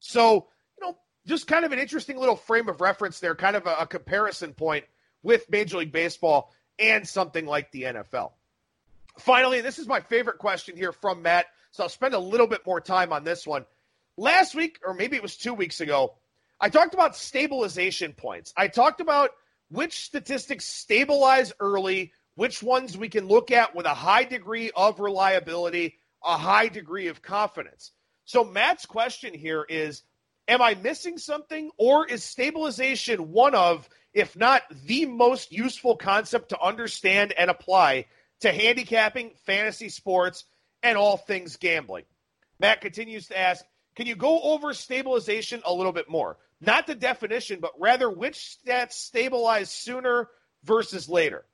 So, 0.00 0.48
just 1.26 1.46
kind 1.46 1.64
of 1.64 1.72
an 1.72 1.78
interesting 1.78 2.18
little 2.18 2.36
frame 2.36 2.68
of 2.68 2.80
reference 2.80 3.20
there, 3.20 3.34
kind 3.34 3.56
of 3.56 3.66
a, 3.66 3.76
a 3.80 3.86
comparison 3.86 4.54
point 4.54 4.84
with 5.22 5.48
Major 5.50 5.78
League 5.78 5.92
Baseball 5.92 6.52
and 6.78 7.06
something 7.06 7.46
like 7.46 7.70
the 7.70 7.82
NFL. 7.82 8.32
Finally, 9.18 9.60
this 9.60 9.78
is 9.78 9.86
my 9.86 10.00
favorite 10.00 10.38
question 10.38 10.76
here 10.76 10.92
from 10.92 11.22
Matt, 11.22 11.46
so 11.70 11.82
I'll 11.82 11.88
spend 11.88 12.14
a 12.14 12.18
little 12.18 12.46
bit 12.46 12.66
more 12.66 12.80
time 12.80 13.12
on 13.12 13.24
this 13.24 13.46
one. 13.46 13.66
Last 14.16 14.54
week, 14.54 14.78
or 14.84 14.94
maybe 14.94 15.16
it 15.16 15.22
was 15.22 15.36
two 15.36 15.54
weeks 15.54 15.80
ago, 15.80 16.14
I 16.60 16.68
talked 16.68 16.94
about 16.94 17.16
stabilization 17.16 18.12
points. 18.12 18.52
I 18.56 18.68
talked 18.68 19.00
about 19.00 19.30
which 19.68 20.04
statistics 20.04 20.66
stabilize 20.66 21.52
early, 21.60 22.12
which 22.34 22.62
ones 22.62 22.96
we 22.96 23.08
can 23.08 23.26
look 23.26 23.50
at 23.50 23.74
with 23.74 23.86
a 23.86 23.94
high 23.94 24.24
degree 24.24 24.70
of 24.74 25.00
reliability, 25.00 25.98
a 26.24 26.36
high 26.36 26.68
degree 26.68 27.08
of 27.08 27.22
confidence. 27.22 27.92
So, 28.24 28.44
Matt's 28.44 28.86
question 28.86 29.34
here 29.34 29.64
is 29.68 30.02
Am 30.48 30.60
I 30.60 30.74
missing 30.74 31.18
something, 31.18 31.70
or 31.76 32.06
is 32.06 32.24
stabilization 32.24 33.30
one 33.30 33.54
of, 33.54 33.88
if 34.12 34.36
not 34.36 34.62
the 34.84 35.06
most 35.06 35.52
useful 35.52 35.96
concept 35.96 36.48
to 36.50 36.60
understand 36.60 37.32
and 37.38 37.48
apply 37.50 38.06
to 38.40 38.52
handicapping, 38.52 39.32
fantasy 39.46 39.88
sports, 39.88 40.44
and 40.82 40.98
all 40.98 41.16
things 41.16 41.56
gambling? 41.56 42.04
Matt 42.58 42.80
continues 42.80 43.28
to 43.28 43.38
ask 43.38 43.64
Can 43.94 44.06
you 44.06 44.16
go 44.16 44.40
over 44.40 44.74
stabilization 44.74 45.62
a 45.64 45.72
little 45.72 45.92
bit 45.92 46.08
more? 46.08 46.38
Not 46.60 46.86
the 46.86 46.94
definition, 46.94 47.60
but 47.60 47.72
rather 47.78 48.10
which 48.10 48.58
stats 48.64 48.92
stabilize 48.92 49.70
sooner 49.70 50.28
versus 50.64 51.08
later. 51.08 51.44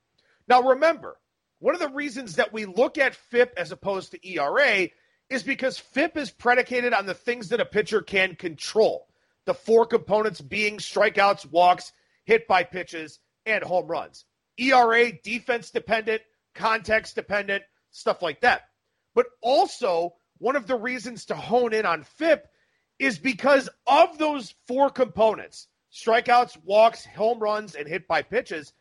Now, 0.47 0.61
remember, 0.61 1.17
one 1.59 1.73
of 1.73 1.81
the 1.81 1.89
reasons 1.89 2.35
that 2.35 2.53
we 2.53 2.65
look 2.65 2.97
at 2.97 3.15
FIP 3.15 3.53
as 3.57 3.71
opposed 3.71 4.11
to 4.11 4.27
ERA 4.27 4.89
is 5.29 5.43
because 5.43 5.77
FIP 5.77 6.17
is 6.17 6.31
predicated 6.31 6.93
on 6.93 7.05
the 7.05 7.13
things 7.13 7.49
that 7.49 7.59
a 7.59 7.65
pitcher 7.65 8.01
can 8.01 8.35
control. 8.35 9.07
The 9.45 9.53
four 9.53 9.85
components 9.85 10.41
being 10.41 10.77
strikeouts, 10.77 11.49
walks, 11.49 11.91
hit 12.25 12.47
by 12.47 12.63
pitches, 12.63 13.19
and 13.45 13.63
home 13.63 13.87
runs. 13.87 14.25
ERA, 14.57 15.11
defense 15.11 15.71
dependent, 15.71 16.21
context 16.55 17.15
dependent, 17.15 17.63
stuff 17.91 18.21
like 18.21 18.41
that. 18.41 18.63
But 19.15 19.27
also, 19.41 20.15
one 20.37 20.55
of 20.55 20.67
the 20.67 20.75
reasons 20.75 21.25
to 21.25 21.35
hone 21.35 21.73
in 21.73 21.85
on 21.85 22.03
FIP 22.03 22.47
is 22.97 23.17
because 23.17 23.69
of 23.87 24.17
those 24.17 24.53
four 24.67 24.89
components 24.89 25.67
strikeouts, 25.91 26.55
walks, 26.63 27.05
home 27.05 27.39
runs, 27.39 27.73
and 27.73 27.87
hit 27.87 28.07
by 28.07 28.21
pitches. 28.21 28.73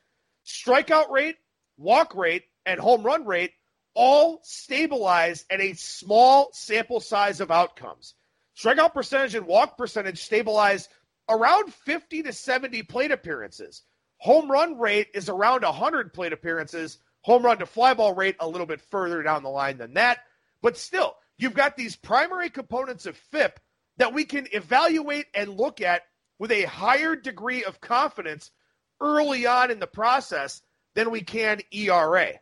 Strikeout 0.45 1.11
rate, 1.11 1.37
walk 1.79 2.15
rate, 2.15 2.45
and 2.67 2.79
home 2.79 3.03
run 3.03 3.25
rate 3.25 3.53
all 3.99 4.39
stabilize 4.45 5.45
at 5.51 5.61
a 5.61 5.75
small 5.75 6.51
sample 6.53 7.01
size 7.01 7.41
of 7.41 7.51
outcomes. 7.51 8.15
Strikeout 8.57 8.95
percentage 8.95 9.35
and 9.35 9.45
walk 9.45 9.77
percentage 9.77 10.23
stabilize 10.23 10.89
around 11.29 11.75
50 11.75 12.23
to 12.23 12.33
70 12.33 12.85
plate 12.85 13.11
appearances. 13.11 13.83
Home 14.19 14.49
run 14.49 14.79
rate 14.79 15.09
is 15.15 15.29
around 15.29 15.65
100 15.65 16.15
plate 16.15 16.33
appearances. 16.33 16.99
Home 17.23 17.45
run 17.45 17.59
to 17.59 17.67
fly 17.67 17.93
ball 17.93 18.15
rate 18.15 18.37
a 18.39 18.49
little 18.49 18.69
bit 18.69 18.81
further 18.81 19.21
down 19.25 19.43
the 19.43 19.49
line 19.49 19.79
than 19.79 19.95
that. 19.95 20.21
But 20.63 20.79
still, 20.79 21.17
you've 21.37 21.55
got 21.55 21.77
these 21.77 21.97
primary 21.97 22.51
components 22.51 23.05
of 23.05 23.17
FIP 23.17 23.59
that 23.97 24.15
we 24.15 24.25
can 24.25 24.47
evaluate 24.53 25.27
and 25.35 25.59
look 25.59 25.81
at 25.81 26.03
with 26.39 26.53
a 26.53 26.63
higher 26.63 27.17
degree 27.17 27.65
of 27.65 27.81
confidence 27.81 28.53
early 29.01 29.45
on 29.45 29.73
in 29.73 29.81
the 29.81 29.89
process 29.89 30.63
than 30.95 31.11
we 31.11 31.23
can 31.23 31.61
ERA. 31.73 32.35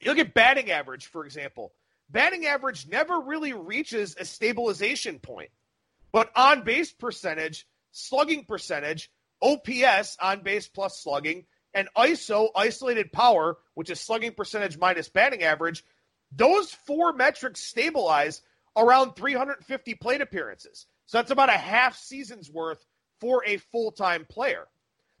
You 0.00 0.10
look 0.10 0.18
at 0.18 0.34
batting 0.34 0.70
average, 0.70 1.06
for 1.06 1.24
example. 1.24 1.72
Batting 2.10 2.46
average 2.46 2.88
never 2.88 3.20
really 3.20 3.52
reaches 3.52 4.16
a 4.18 4.24
stabilization 4.24 5.18
point, 5.18 5.50
but 6.12 6.30
on 6.34 6.64
base 6.64 6.92
percentage, 6.92 7.66
slugging 7.92 8.44
percentage, 8.44 9.10
OPS, 9.42 10.16
on 10.20 10.42
base 10.42 10.68
plus 10.68 11.02
slugging, 11.02 11.44
and 11.74 11.88
ISO, 11.96 12.48
isolated 12.56 13.12
power, 13.12 13.58
which 13.74 13.90
is 13.90 14.00
slugging 14.00 14.32
percentage 14.32 14.78
minus 14.78 15.08
batting 15.08 15.42
average, 15.42 15.84
those 16.32 16.72
four 16.72 17.12
metrics 17.12 17.60
stabilize 17.60 18.42
around 18.76 19.14
350 19.16 19.94
plate 19.94 20.20
appearances. 20.20 20.86
So 21.06 21.18
that's 21.18 21.30
about 21.30 21.48
a 21.48 21.52
half 21.52 21.96
season's 21.96 22.50
worth 22.50 22.84
for 23.20 23.42
a 23.46 23.56
full 23.56 23.92
time 23.92 24.24
player. 24.28 24.66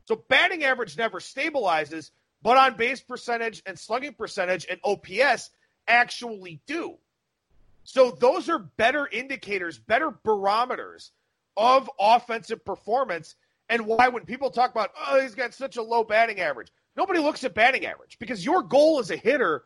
So 0.06 0.22
batting 0.28 0.64
average 0.64 0.96
never 0.96 1.20
stabilizes, 1.20 2.10
but 2.42 2.56
on 2.56 2.76
base 2.76 3.00
percentage 3.00 3.62
and 3.66 3.78
slugging 3.78 4.14
percentage 4.14 4.66
and 4.70 4.80
OPS 4.84 5.50
actually 5.86 6.60
do. 6.66 6.96
So 7.84 8.10
those 8.10 8.48
are 8.48 8.58
better 8.58 9.08
indicators, 9.10 9.78
better 9.78 10.10
barometers 10.10 11.10
of 11.56 11.90
offensive 11.98 12.64
performance 12.64 13.34
and 13.68 13.86
why 13.86 14.08
when 14.08 14.24
people 14.24 14.50
talk 14.50 14.70
about, 14.70 14.92
oh, 15.06 15.20
he's 15.20 15.34
got 15.34 15.54
such 15.54 15.76
a 15.76 15.82
low 15.82 16.04
batting 16.04 16.40
average, 16.40 16.70
nobody 16.96 17.20
looks 17.20 17.44
at 17.44 17.54
batting 17.54 17.84
average 17.84 18.18
because 18.18 18.44
your 18.44 18.62
goal 18.62 18.98
as 18.98 19.10
a 19.10 19.16
hitter 19.16 19.62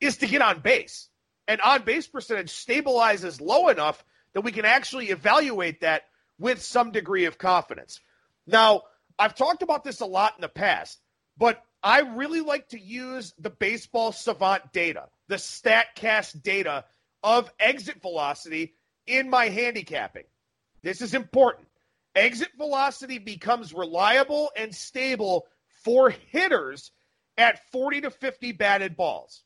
is 0.00 0.18
to 0.18 0.26
get 0.26 0.42
on 0.42 0.60
base. 0.60 1.08
And 1.48 1.60
on 1.60 1.82
base 1.82 2.06
percentage 2.06 2.50
stabilizes 2.50 3.40
low 3.40 3.68
enough 3.68 4.04
that 4.34 4.42
we 4.42 4.52
can 4.52 4.64
actually 4.64 5.10
evaluate 5.10 5.80
that 5.80 6.02
with 6.38 6.62
some 6.62 6.90
degree 6.90 7.24
of 7.24 7.38
confidence. 7.38 8.00
Now, 8.46 8.82
I've 9.18 9.34
talked 9.34 9.62
about 9.62 9.84
this 9.84 10.00
a 10.00 10.06
lot 10.06 10.34
in 10.36 10.42
the 10.42 10.48
past, 10.48 10.98
but 11.38 11.62
I 11.86 12.00
really 12.00 12.40
like 12.40 12.70
to 12.70 12.80
use 12.80 13.32
the 13.38 13.48
baseball 13.48 14.10
savant 14.10 14.72
data, 14.72 15.04
the 15.28 15.36
StatCast 15.36 16.42
data 16.42 16.84
of 17.22 17.48
exit 17.60 18.02
velocity 18.02 18.74
in 19.06 19.30
my 19.30 19.44
handicapping. 19.50 20.24
This 20.82 21.00
is 21.00 21.14
important. 21.14 21.68
Exit 22.16 22.48
velocity 22.58 23.18
becomes 23.18 23.72
reliable 23.72 24.50
and 24.56 24.74
stable 24.74 25.46
for 25.84 26.10
hitters 26.10 26.90
at 27.38 27.70
40 27.70 28.00
to 28.00 28.10
50 28.10 28.50
batted 28.50 28.96
balls. 28.96 29.44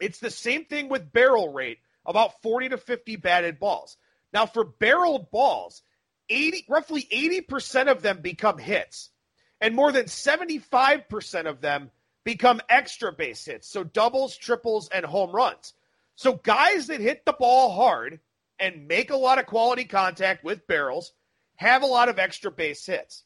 It's 0.00 0.20
the 0.20 0.30
same 0.30 0.64
thing 0.64 0.88
with 0.88 1.12
barrel 1.12 1.52
rate, 1.52 1.80
about 2.06 2.40
40 2.40 2.70
to 2.70 2.78
50 2.78 3.16
batted 3.16 3.58
balls. 3.58 3.98
Now, 4.32 4.46
for 4.46 4.64
barreled 4.64 5.30
balls, 5.30 5.82
80, 6.30 6.64
roughly 6.66 7.06
80% 7.12 7.90
of 7.90 8.00
them 8.00 8.22
become 8.22 8.56
hits, 8.56 9.10
and 9.60 9.74
more 9.74 9.92
than 9.92 10.06
75% 10.06 11.46
of 11.46 11.60
them 11.60 11.90
become 12.24 12.60
extra 12.68 13.12
base 13.12 13.44
hits. 13.44 13.68
So 13.68 13.84
doubles, 13.84 14.36
triples, 14.36 14.88
and 14.88 15.04
home 15.04 15.30
runs. 15.32 15.72
So 16.16 16.34
guys 16.34 16.88
that 16.88 17.00
hit 17.00 17.24
the 17.24 17.32
ball 17.32 17.72
hard 17.72 18.20
and 18.58 18.88
make 18.88 19.10
a 19.10 19.16
lot 19.16 19.38
of 19.38 19.46
quality 19.46 19.84
contact 19.84 20.44
with 20.44 20.66
barrels 20.66 21.12
have 21.56 21.82
a 21.82 21.86
lot 21.86 22.08
of 22.08 22.18
extra 22.18 22.50
base 22.50 22.84
hits. 22.84 23.24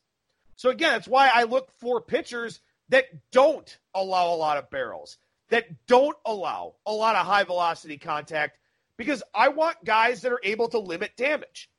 So 0.57 0.71
again, 0.71 0.93
that's 0.93 1.09
why 1.09 1.31
I 1.33 1.45
look 1.45 1.71
for 1.81 2.01
pitchers 2.01 2.61
that 2.91 3.07
don't 3.31 3.79
allow 3.95 4.35
a 4.35 4.37
lot 4.37 4.59
of 4.59 4.71
barrels 4.71 5.19
that 5.53 5.87
don't 5.87 6.17
allow 6.25 6.75
a 6.87 6.93
lot 6.93 7.15
of 7.15 7.27
high 7.27 7.45
velocity 7.45 7.99
contact 7.99 8.59
because 8.97 9.23
I 9.35 9.49
want 9.49 9.85
guys 9.85 10.23
that 10.23 10.33
are 10.33 10.41
able 10.43 10.69
to 10.69 10.79
limit 10.79 11.15
damage. 11.15 11.71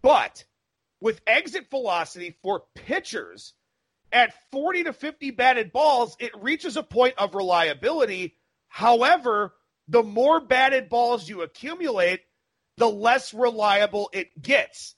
But 0.00 0.44
with 1.00 1.20
exit 1.26 1.70
velocity 1.70 2.36
for 2.42 2.64
pitchers 2.74 3.54
at 4.12 4.34
40 4.50 4.84
to 4.84 4.92
50 4.92 5.30
batted 5.32 5.72
balls, 5.72 6.16
it 6.18 6.32
reaches 6.40 6.76
a 6.76 6.82
point 6.82 7.14
of 7.18 7.34
reliability. 7.34 8.34
However, 8.68 9.54
the 9.86 10.02
more 10.02 10.40
batted 10.40 10.88
balls 10.88 11.28
you 11.28 11.42
accumulate, 11.42 12.20
the 12.76 12.88
less 12.88 13.34
reliable 13.34 14.10
it 14.12 14.40
gets. 14.40 14.94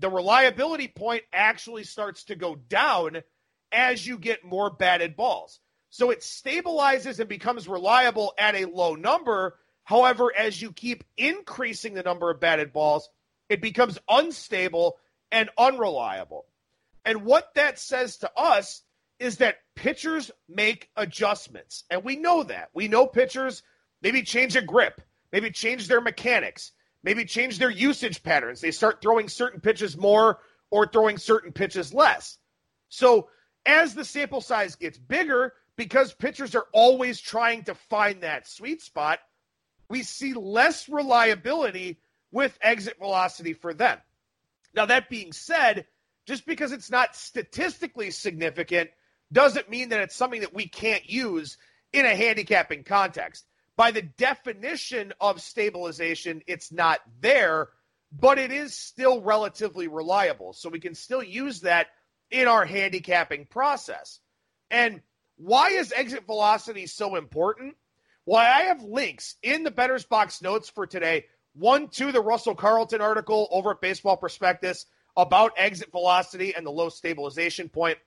The 0.00 0.10
reliability 0.10 0.88
point 0.88 1.22
actually 1.32 1.84
starts 1.84 2.24
to 2.24 2.36
go 2.36 2.56
down 2.56 3.22
as 3.72 4.06
you 4.06 4.18
get 4.18 4.44
more 4.44 4.70
batted 4.70 5.16
balls. 5.16 5.60
So 5.90 6.10
it 6.10 6.20
stabilizes 6.20 7.20
and 7.20 7.28
becomes 7.28 7.68
reliable 7.68 8.34
at 8.38 8.54
a 8.54 8.64
low 8.64 8.94
number. 8.94 9.56
However, 9.84 10.32
as 10.36 10.60
you 10.60 10.72
keep 10.72 11.04
increasing 11.16 11.94
the 11.94 12.02
number 12.02 12.30
of 12.30 12.40
batted 12.40 12.72
balls, 12.72 13.08
it 13.48 13.60
becomes 13.60 13.98
unstable 14.08 14.96
and 15.34 15.50
unreliable. 15.58 16.46
And 17.04 17.24
what 17.24 17.52
that 17.56 17.80
says 17.80 18.18
to 18.18 18.30
us 18.36 18.82
is 19.18 19.38
that 19.38 19.56
pitchers 19.74 20.30
make 20.48 20.88
adjustments. 20.96 21.82
And 21.90 22.04
we 22.04 22.16
know 22.16 22.44
that. 22.44 22.70
We 22.72 22.86
know 22.86 23.08
pitchers 23.08 23.64
maybe 24.00 24.22
change 24.22 24.54
a 24.54 24.62
grip, 24.62 25.00
maybe 25.32 25.50
change 25.50 25.88
their 25.88 26.00
mechanics, 26.00 26.70
maybe 27.02 27.24
change 27.24 27.58
their 27.58 27.70
usage 27.70 28.22
patterns. 28.22 28.60
They 28.60 28.70
start 28.70 29.02
throwing 29.02 29.28
certain 29.28 29.60
pitches 29.60 29.96
more 29.96 30.38
or 30.70 30.86
throwing 30.86 31.18
certain 31.18 31.52
pitches 31.52 31.92
less. 31.92 32.38
So 32.88 33.28
as 33.66 33.92
the 33.92 34.04
sample 34.04 34.40
size 34.40 34.76
gets 34.76 34.98
bigger, 34.98 35.52
because 35.76 36.14
pitchers 36.14 36.54
are 36.54 36.66
always 36.72 37.20
trying 37.20 37.64
to 37.64 37.74
find 37.74 38.20
that 38.20 38.46
sweet 38.46 38.82
spot, 38.82 39.18
we 39.88 40.04
see 40.04 40.32
less 40.32 40.88
reliability 40.88 41.98
with 42.30 42.56
exit 42.62 42.98
velocity 43.00 43.52
for 43.52 43.74
them. 43.74 43.98
Now, 44.74 44.86
that 44.86 45.08
being 45.08 45.32
said, 45.32 45.86
just 46.26 46.46
because 46.46 46.72
it's 46.72 46.90
not 46.90 47.16
statistically 47.16 48.10
significant 48.10 48.90
doesn't 49.32 49.70
mean 49.70 49.90
that 49.90 50.00
it's 50.00 50.16
something 50.16 50.40
that 50.40 50.54
we 50.54 50.66
can't 50.66 51.08
use 51.08 51.56
in 51.92 52.06
a 52.06 52.14
handicapping 52.14 52.84
context. 52.84 53.44
By 53.76 53.90
the 53.90 54.02
definition 54.02 55.12
of 55.20 55.40
stabilization, 55.40 56.42
it's 56.46 56.72
not 56.72 57.00
there, 57.20 57.68
but 58.12 58.38
it 58.38 58.52
is 58.52 58.74
still 58.74 59.20
relatively 59.20 59.88
reliable. 59.88 60.52
So 60.52 60.68
we 60.68 60.80
can 60.80 60.94
still 60.94 61.22
use 61.22 61.60
that 61.60 61.88
in 62.30 62.46
our 62.48 62.64
handicapping 62.64 63.46
process. 63.46 64.20
And 64.70 65.02
why 65.36 65.70
is 65.70 65.92
exit 65.92 66.26
velocity 66.26 66.86
so 66.86 67.16
important? 67.16 67.76
Why 68.24 68.48
I 68.48 68.60
have 68.62 68.82
links 68.82 69.34
in 69.42 69.64
the 69.64 69.70
Bettor's 69.70 70.04
Box 70.04 70.40
notes 70.40 70.70
for 70.70 70.86
today. 70.86 71.26
One 71.54 71.88
to 71.90 72.10
the 72.10 72.20
Russell 72.20 72.54
Carleton 72.54 73.00
article 73.00 73.48
over 73.50 73.70
at 73.70 73.80
Baseball 73.80 74.16
Prospectus 74.16 74.86
about 75.16 75.52
exit 75.56 75.92
velocity 75.92 76.54
and 76.54 76.66
the 76.66 76.70
low 76.70 76.88
stabilization 76.88 77.68
point. 77.68 77.98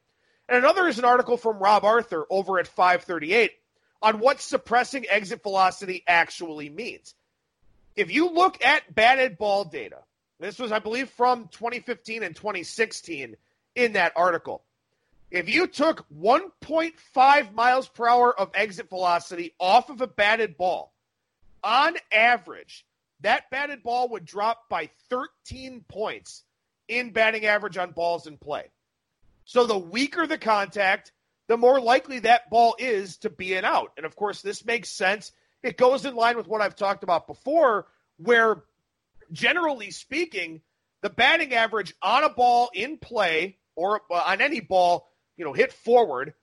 And 0.50 0.58
another 0.58 0.88
is 0.88 1.00
an 1.00 1.06
article 1.06 1.38
from 1.38 1.60
Rob 1.60 1.84
Arthur 1.86 2.26
over 2.30 2.60
at 2.60 2.68
538 2.68 3.52
on 4.02 4.20
what 4.20 4.42
suppressing 4.42 5.06
exit 5.10 5.44
velocity 5.44 6.04
actually 6.08 6.70
means. 6.70 7.14
If 7.96 8.12
you 8.14 8.30
look 8.30 8.64
at 8.64 8.94
batted 8.94 9.38
ball 9.38 9.66
data, 9.66 10.00
this 10.40 10.60
was, 10.60 10.72
I 10.72 10.80
believe, 10.80 11.10
from 11.10 11.48
2015 11.52 12.24
and 12.24 12.36
2016 12.36 13.36
in 13.76 13.94
that 13.94 14.14
article. 14.16 14.64
If 15.32 15.50
you 15.50 15.68
took 15.68 16.06
1.5 16.18 17.54
miles 17.54 17.88
per 17.90 18.08
hour 18.08 18.40
of 18.40 18.52
exit 18.54 18.90
velocity 18.90 19.54
off 19.60 19.90
of 19.90 20.02
a 20.02 20.08
batted 20.08 20.58
ball, 20.58 20.94
on 21.64 21.96
average, 22.12 22.86
that 23.22 23.50
batted 23.50 23.84
ball 23.84 24.10
would 24.10 24.26
drop 24.26 24.70
by 24.70 24.90
13 25.10 25.84
points 25.88 26.44
in 26.88 27.12
batting 27.12 27.46
average 27.46 27.78
on 27.78 27.92
balls 27.92 28.28
in 28.28 28.38
play. 28.38 28.66
So 29.46 29.66
the 29.66 29.78
weaker 29.78 30.28
the 30.28 30.38
contact, 30.38 31.12
the 31.48 31.58
more 31.58 31.80
likely 31.80 32.20
that 32.20 32.50
ball 32.50 32.76
is 32.78 33.18
to 33.18 33.30
be 33.30 33.54
an 33.54 33.66
out. 33.66 33.94
And 33.98 34.06
of 34.06 34.16
course, 34.16 34.42
this 34.42 34.66
makes 34.66 34.90
sense. 34.90 35.32
It 35.64 35.78
goes 35.78 36.06
in 36.06 36.16
line 36.16 36.38
with 36.38 36.48
what 36.48 36.62
I've 36.62 36.76
talked 36.76 37.04
about 37.04 37.28
before, 37.28 37.88
where 38.18 38.64
generally 39.32 39.92
speaking, 39.92 40.62
the 41.02 41.10
batting 41.10 41.54
average 41.54 41.94
on 42.02 42.24
a 42.24 42.30
ball 42.30 42.70
in 42.74 42.98
play 42.98 43.58
or 43.76 44.02
uh, 44.12 44.24
on 44.28 44.42
any 44.42 44.60
ball, 44.60 45.10
you 45.38 45.46
know, 45.46 45.54
hit 45.54 45.72
forward 45.72 46.34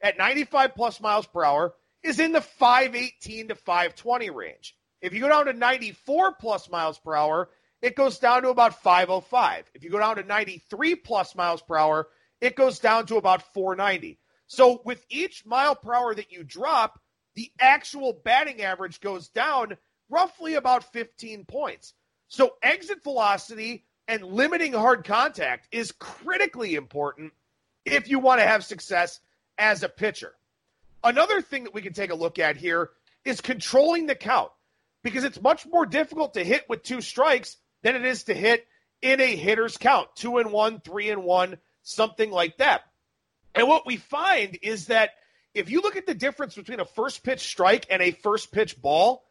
at 0.00 0.18
95 0.18 0.74
plus 0.74 1.00
miles 1.00 1.26
per 1.26 1.44
hour 1.44 1.74
is 2.02 2.18
in 2.20 2.32
the 2.32 2.40
518 2.40 3.48
to 3.48 3.54
520 3.54 4.30
range. 4.30 4.76
If 5.04 5.12
you 5.12 5.20
go 5.20 5.28
down 5.28 5.44
to 5.44 5.52
94 5.52 6.32
plus 6.36 6.70
miles 6.70 6.98
per 6.98 7.14
hour, 7.14 7.50
it 7.82 7.94
goes 7.94 8.18
down 8.18 8.40
to 8.40 8.48
about 8.48 8.82
505. 8.82 9.70
If 9.74 9.84
you 9.84 9.90
go 9.90 9.98
down 9.98 10.16
to 10.16 10.22
93 10.22 10.94
plus 10.94 11.34
miles 11.34 11.60
per 11.60 11.76
hour, 11.76 12.08
it 12.40 12.56
goes 12.56 12.78
down 12.78 13.04
to 13.06 13.16
about 13.16 13.52
490. 13.52 14.18
So 14.46 14.80
with 14.82 15.04
each 15.10 15.44
mile 15.44 15.76
per 15.76 15.92
hour 15.92 16.14
that 16.14 16.32
you 16.32 16.42
drop, 16.42 16.98
the 17.34 17.52
actual 17.60 18.14
batting 18.24 18.62
average 18.62 19.02
goes 19.02 19.28
down 19.28 19.76
roughly 20.08 20.54
about 20.54 20.90
15 20.90 21.44
points. 21.44 21.92
So 22.28 22.54
exit 22.62 23.04
velocity 23.04 23.84
and 24.08 24.24
limiting 24.24 24.72
hard 24.72 25.04
contact 25.04 25.68
is 25.70 25.92
critically 25.92 26.76
important 26.76 27.34
if 27.84 28.08
you 28.08 28.20
want 28.20 28.40
to 28.40 28.46
have 28.46 28.64
success 28.64 29.20
as 29.58 29.82
a 29.82 29.88
pitcher. 29.90 30.32
Another 31.02 31.42
thing 31.42 31.64
that 31.64 31.74
we 31.74 31.82
can 31.82 31.92
take 31.92 32.10
a 32.10 32.14
look 32.14 32.38
at 32.38 32.56
here 32.56 32.88
is 33.26 33.42
controlling 33.42 34.06
the 34.06 34.14
count 34.14 34.50
because 35.04 35.22
it's 35.22 35.40
much 35.40 35.66
more 35.66 35.86
difficult 35.86 36.34
to 36.34 36.42
hit 36.42 36.68
with 36.68 36.82
two 36.82 37.00
strikes 37.00 37.56
than 37.82 37.94
it 37.94 38.04
is 38.04 38.24
to 38.24 38.34
hit 38.34 38.66
in 39.02 39.20
a 39.20 39.36
hitter's 39.36 39.76
count 39.76 40.08
two 40.16 40.38
and 40.38 40.50
one, 40.50 40.80
three 40.80 41.10
and 41.10 41.22
one, 41.22 41.58
something 41.82 42.32
like 42.32 42.56
that. 42.56 42.82
And 43.54 43.68
what 43.68 43.86
we 43.86 43.98
find 43.98 44.58
is 44.62 44.86
that 44.86 45.10
if 45.52 45.70
you 45.70 45.82
look 45.82 45.94
at 45.94 46.06
the 46.06 46.14
difference 46.14 46.56
between 46.56 46.80
a 46.80 46.84
first 46.84 47.22
pitch 47.22 47.40
strike 47.40 47.86
and 47.90 48.02
a 48.02 48.10
first 48.10 48.50
pitch 48.50 48.80
ball, 48.80 49.24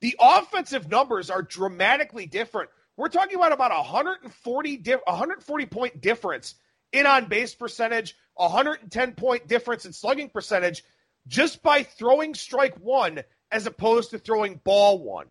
the 0.00 0.16
offensive 0.20 0.90
numbers 0.90 1.30
are 1.30 1.42
dramatically 1.42 2.26
different. 2.26 2.68
We're 2.96 3.08
talking 3.08 3.36
about 3.36 3.52
about 3.52 3.70
140 3.70 4.82
140 5.06 5.66
point 5.66 6.00
difference 6.02 6.56
in 6.92 7.06
on 7.06 7.26
base 7.26 7.54
percentage, 7.54 8.16
110 8.34 9.12
point 9.12 9.46
difference 9.46 9.86
in 9.86 9.92
slugging 9.92 10.28
percentage 10.28 10.82
just 11.26 11.62
by 11.62 11.84
throwing 11.84 12.34
strike 12.34 12.74
1 12.78 13.22
as 13.50 13.66
opposed 13.66 14.10
to 14.10 14.18
throwing 14.18 14.60
ball 14.64 14.98
1. 15.02 15.26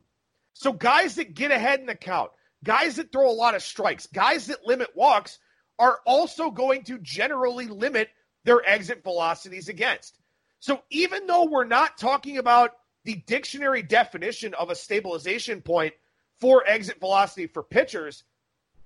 So 0.53 0.73
guys 0.73 1.15
that 1.15 1.33
get 1.33 1.51
ahead 1.51 1.79
in 1.79 1.85
the 1.85 1.95
count, 1.95 2.31
guys 2.63 2.97
that 2.97 3.11
throw 3.11 3.29
a 3.29 3.31
lot 3.31 3.55
of 3.55 3.63
strikes, 3.63 4.07
guys 4.07 4.47
that 4.47 4.65
limit 4.65 4.89
walks 4.95 5.39
are 5.77 5.99
also 6.05 6.51
going 6.51 6.83
to 6.83 6.97
generally 6.99 7.67
limit 7.67 8.09
their 8.43 8.61
exit 8.67 9.03
velocities 9.03 9.69
against. 9.69 10.17
So 10.59 10.81
even 10.89 11.25
though 11.27 11.45
we're 11.45 11.63
not 11.63 11.97
talking 11.97 12.37
about 12.37 12.71
the 13.05 13.15
dictionary 13.27 13.81
definition 13.81 14.53
of 14.53 14.69
a 14.69 14.75
stabilization 14.75 15.61
point 15.61 15.93
for 16.39 16.67
exit 16.67 16.99
velocity 16.99 17.47
for 17.47 17.63
pitchers, 17.63 18.23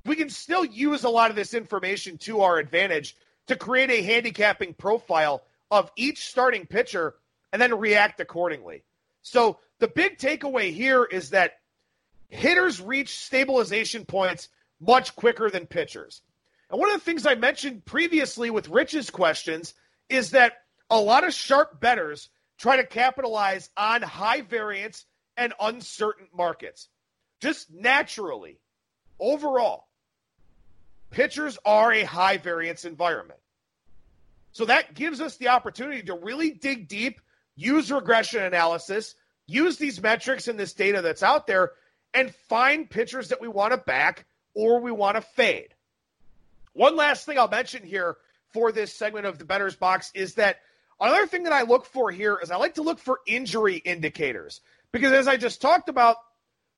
we 0.05 0.15
can 0.15 0.29
still 0.29 0.65
use 0.65 1.03
a 1.03 1.09
lot 1.09 1.29
of 1.29 1.35
this 1.35 1.53
information 1.53 2.17
to 2.19 2.41
our 2.41 2.57
advantage 2.57 3.15
to 3.47 3.55
create 3.55 3.89
a 3.89 4.03
handicapping 4.03 4.73
profile 4.73 5.43
of 5.71 5.91
each 5.95 6.27
starting 6.27 6.65
pitcher 6.65 7.15
and 7.51 7.61
then 7.61 7.77
react 7.77 8.19
accordingly. 8.19 8.83
So 9.23 9.59
the 9.79 9.87
big 9.87 10.17
takeaway 10.17 10.71
here 10.71 11.03
is 11.03 11.31
that 11.31 11.53
hitters 12.29 12.79
reach 12.79 13.17
stabilization 13.17 14.05
points 14.05 14.49
much 14.79 15.15
quicker 15.15 15.49
than 15.49 15.65
pitchers. 15.65 16.21
And 16.69 16.79
one 16.79 16.89
of 16.89 16.95
the 16.95 17.05
things 17.05 17.25
I 17.25 17.35
mentioned 17.35 17.85
previously 17.85 18.49
with 18.49 18.69
Rich's 18.69 19.09
questions 19.09 19.73
is 20.09 20.31
that 20.31 20.53
a 20.89 20.99
lot 20.99 21.23
of 21.23 21.33
sharp 21.33 21.79
betters 21.79 22.29
try 22.57 22.77
to 22.77 22.85
capitalize 22.85 23.69
on 23.75 24.01
high 24.01 24.41
variance 24.41 25.05
and 25.37 25.53
uncertain 25.59 26.27
markets. 26.35 26.89
Just 27.41 27.71
naturally, 27.71 28.59
overall, 29.19 29.87
pitchers 31.09 31.57
are 31.65 31.91
a 31.91 32.03
high 32.03 32.37
variance 32.37 32.85
environment. 32.85 33.39
So 34.51 34.65
that 34.65 34.93
gives 34.93 35.19
us 35.19 35.37
the 35.37 35.49
opportunity 35.49 36.03
to 36.03 36.15
really 36.15 36.51
dig 36.51 36.87
deep, 36.87 37.21
use 37.55 37.91
regression 37.91 38.43
analysis, 38.43 39.15
use 39.47 39.77
these 39.77 40.01
metrics 40.01 40.47
and 40.47 40.59
this 40.59 40.73
data 40.73 41.01
that's 41.01 41.23
out 41.23 41.47
there, 41.47 41.71
and 42.13 42.33
find 42.49 42.89
pitchers 42.89 43.29
that 43.29 43.41
we 43.41 43.47
want 43.47 43.71
to 43.71 43.77
back 43.77 44.25
or 44.53 44.79
we 44.79 44.91
want 44.91 45.15
to 45.15 45.21
fade. 45.21 45.73
One 46.73 46.95
last 46.95 47.25
thing 47.25 47.37
I'll 47.37 47.47
mention 47.47 47.83
here 47.83 48.17
for 48.53 48.71
this 48.71 48.93
segment 48.93 49.25
of 49.25 49.37
the 49.37 49.45
Bettor's 49.45 49.75
Box 49.75 50.11
is 50.13 50.35
that 50.35 50.57
another 50.99 51.27
thing 51.27 51.43
that 51.43 51.53
I 51.53 51.63
look 51.63 51.85
for 51.85 52.11
here 52.11 52.39
is 52.41 52.51
I 52.51 52.57
like 52.57 52.75
to 52.75 52.83
look 52.83 52.99
for 52.99 53.19
injury 53.25 53.77
indicators 53.77 54.61
because 54.91 55.11
as 55.11 55.27
I 55.27 55.37
just 55.37 55.61
talked 55.61 55.89
about, 55.89 56.17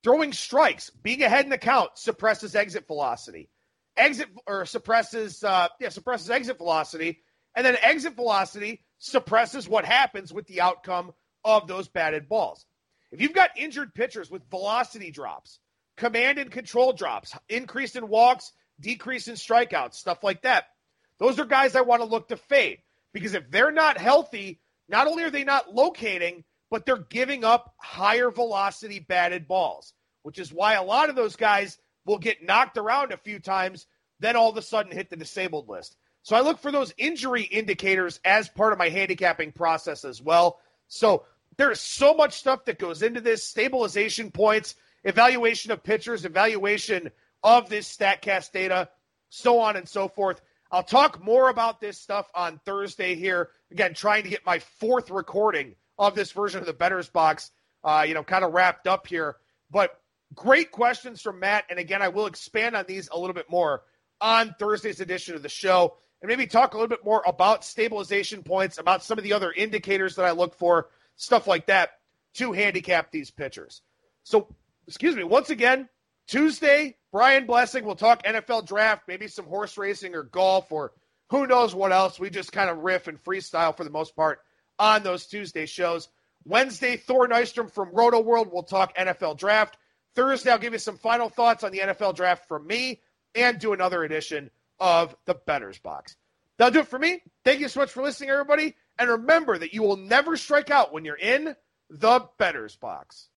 throwing 0.02 0.32
strikes, 0.32 0.90
being 0.90 1.22
ahead 1.22 1.44
in 1.44 1.50
the 1.50 1.58
count 1.58 1.90
suppresses 1.94 2.54
exit 2.54 2.86
velocity. 2.86 3.48
Exit 3.96 4.28
or 4.46 4.66
suppresses 4.66 5.42
uh, 5.42 5.68
yeah 5.80 5.88
suppresses 5.88 6.30
exit 6.30 6.58
velocity, 6.58 7.22
and 7.54 7.64
then 7.64 7.76
exit 7.82 8.14
velocity 8.14 8.82
suppresses 8.98 9.68
what 9.68 9.84
happens 9.84 10.32
with 10.32 10.46
the 10.46 10.60
outcome 10.60 11.12
of 11.44 11.66
those 11.66 11.88
batted 11.88 12.28
balls. 12.28 12.64
If 13.12 13.20
you've 13.20 13.34
got 13.34 13.56
injured 13.56 13.94
pitchers 13.94 14.30
with 14.30 14.48
velocity 14.50 15.10
drops, 15.10 15.60
command 15.96 16.38
and 16.38 16.50
control 16.50 16.92
drops, 16.92 17.34
increase 17.48 17.96
in 17.96 18.08
walks, 18.08 18.52
decrease 18.80 19.28
in 19.28 19.34
strikeouts, 19.34 19.94
stuff 19.94 20.24
like 20.24 20.42
that, 20.42 20.64
those 21.18 21.38
are 21.38 21.46
guys 21.46 21.76
I 21.76 21.82
want 21.82 22.02
to 22.02 22.08
look 22.08 22.28
to 22.28 22.36
fade 22.36 22.78
because 23.12 23.34
if 23.34 23.50
they're 23.50 23.72
not 23.72 23.98
healthy, 23.98 24.60
not 24.88 25.06
only 25.06 25.24
are 25.24 25.30
they 25.30 25.44
not 25.44 25.74
locating, 25.74 26.44
but 26.70 26.84
they're 26.84 26.96
giving 26.96 27.44
up 27.44 27.74
higher 27.78 28.30
velocity 28.30 28.98
batted 28.98 29.48
balls, 29.48 29.94
which 30.22 30.38
is 30.38 30.52
why 30.52 30.74
a 30.74 30.82
lot 30.82 31.08
of 31.08 31.16
those 31.16 31.36
guys 31.36 31.78
will 32.04 32.18
get 32.18 32.44
knocked 32.44 32.76
around 32.76 33.12
a 33.12 33.16
few 33.16 33.38
times, 33.38 33.86
then 34.20 34.36
all 34.36 34.50
of 34.50 34.56
a 34.56 34.62
sudden 34.62 34.92
hit 34.92 35.10
the 35.10 35.16
disabled 35.16 35.68
list. 35.68 35.96
So 36.26 36.34
I 36.34 36.40
look 36.40 36.58
for 36.58 36.72
those 36.72 36.92
injury 36.98 37.42
indicators 37.42 38.18
as 38.24 38.48
part 38.48 38.72
of 38.72 38.80
my 38.80 38.88
handicapping 38.88 39.52
process 39.52 40.04
as 40.04 40.20
well. 40.20 40.58
So 40.88 41.22
there's 41.56 41.78
so 41.78 42.14
much 42.14 42.32
stuff 42.32 42.64
that 42.64 42.80
goes 42.80 43.02
into 43.02 43.20
this 43.20 43.44
stabilization 43.44 44.32
points, 44.32 44.74
evaluation 45.04 45.70
of 45.70 45.84
pitchers, 45.84 46.24
evaluation 46.24 47.12
of 47.44 47.68
this 47.68 47.96
StatCast 47.96 48.50
data, 48.50 48.88
so 49.28 49.60
on 49.60 49.76
and 49.76 49.88
so 49.88 50.08
forth. 50.08 50.40
I'll 50.72 50.82
talk 50.82 51.22
more 51.22 51.48
about 51.48 51.80
this 51.80 51.96
stuff 51.96 52.28
on 52.34 52.60
Thursday 52.66 53.14
here. 53.14 53.50
Again, 53.70 53.94
trying 53.94 54.24
to 54.24 54.28
get 54.28 54.44
my 54.44 54.58
fourth 54.80 55.12
recording 55.12 55.76
of 55.96 56.16
this 56.16 56.32
version 56.32 56.58
of 56.58 56.66
the 56.66 56.72
Bettor's 56.72 57.08
Box, 57.08 57.52
uh, 57.84 58.04
you 58.04 58.14
know, 58.14 58.24
kind 58.24 58.44
of 58.44 58.52
wrapped 58.52 58.88
up 58.88 59.06
here. 59.06 59.36
But 59.70 59.96
great 60.34 60.72
questions 60.72 61.22
from 61.22 61.38
Matt. 61.38 61.66
And 61.70 61.78
again, 61.78 62.02
I 62.02 62.08
will 62.08 62.26
expand 62.26 62.74
on 62.74 62.84
these 62.88 63.08
a 63.12 63.16
little 63.16 63.32
bit 63.32 63.48
more 63.48 63.84
on 64.20 64.56
Thursday's 64.58 65.00
edition 65.00 65.36
of 65.36 65.44
the 65.44 65.48
show 65.48 65.98
and 66.26 66.36
maybe 66.36 66.48
talk 66.48 66.74
a 66.74 66.76
little 66.76 66.88
bit 66.88 67.04
more 67.04 67.22
about 67.24 67.64
stabilization 67.64 68.42
points, 68.42 68.78
about 68.78 69.04
some 69.04 69.16
of 69.16 69.22
the 69.22 69.32
other 69.32 69.52
indicators 69.52 70.16
that 70.16 70.24
I 70.24 70.32
look 70.32 70.56
for, 70.56 70.88
stuff 71.14 71.46
like 71.46 71.66
that, 71.66 71.90
to 72.34 72.50
handicap 72.50 73.12
these 73.12 73.30
pitchers. 73.30 73.80
So, 74.24 74.48
excuse 74.88 75.14
me, 75.14 75.22
once 75.22 75.50
again, 75.50 75.88
Tuesday, 76.26 76.96
Brian 77.12 77.46
Blessing 77.46 77.84
will 77.84 77.94
talk 77.94 78.24
NFL 78.24 78.66
draft, 78.66 79.04
maybe 79.06 79.28
some 79.28 79.46
horse 79.46 79.78
racing 79.78 80.16
or 80.16 80.24
golf 80.24 80.72
or 80.72 80.92
who 81.30 81.46
knows 81.46 81.76
what 81.76 81.92
else. 81.92 82.18
We 82.18 82.28
just 82.28 82.50
kind 82.50 82.70
of 82.70 82.78
riff 82.78 83.06
and 83.06 83.22
freestyle 83.22 83.76
for 83.76 83.84
the 83.84 83.90
most 83.90 84.16
part 84.16 84.40
on 84.80 85.04
those 85.04 85.26
Tuesday 85.26 85.66
shows. 85.66 86.08
Wednesday, 86.44 86.96
Thor 86.96 87.28
Nystrom 87.28 87.70
from 87.70 87.90
Roto 87.92 88.20
Rotoworld 88.20 88.52
will 88.52 88.64
talk 88.64 88.96
NFL 88.96 89.38
draft. 89.38 89.78
Thursday, 90.16 90.50
I'll 90.50 90.58
give 90.58 90.72
you 90.72 90.80
some 90.80 90.98
final 90.98 91.28
thoughts 91.28 91.62
on 91.62 91.70
the 91.70 91.78
NFL 91.78 92.16
draft 92.16 92.48
from 92.48 92.66
me 92.66 93.00
and 93.36 93.60
do 93.60 93.72
another 93.72 94.02
edition 94.02 94.50
of 94.78 95.16
the 95.24 95.34
Bettor's 95.34 95.78
Box. 95.78 96.16
That'll 96.58 96.72
do 96.72 96.80
it 96.80 96.88
for 96.88 96.98
me. 96.98 97.22
Thank 97.44 97.60
you 97.60 97.68
so 97.68 97.80
much 97.80 97.90
for 97.90 98.02
listening, 98.02 98.30
everybody. 98.30 98.74
And 98.98 99.10
remember 99.10 99.58
that 99.58 99.74
you 99.74 99.82
will 99.82 99.96
never 99.96 100.36
strike 100.36 100.70
out 100.70 100.92
when 100.92 101.04
you're 101.04 101.16
in 101.16 101.54
the 101.90 102.28
Betters 102.38 102.76
Box. 102.76 103.28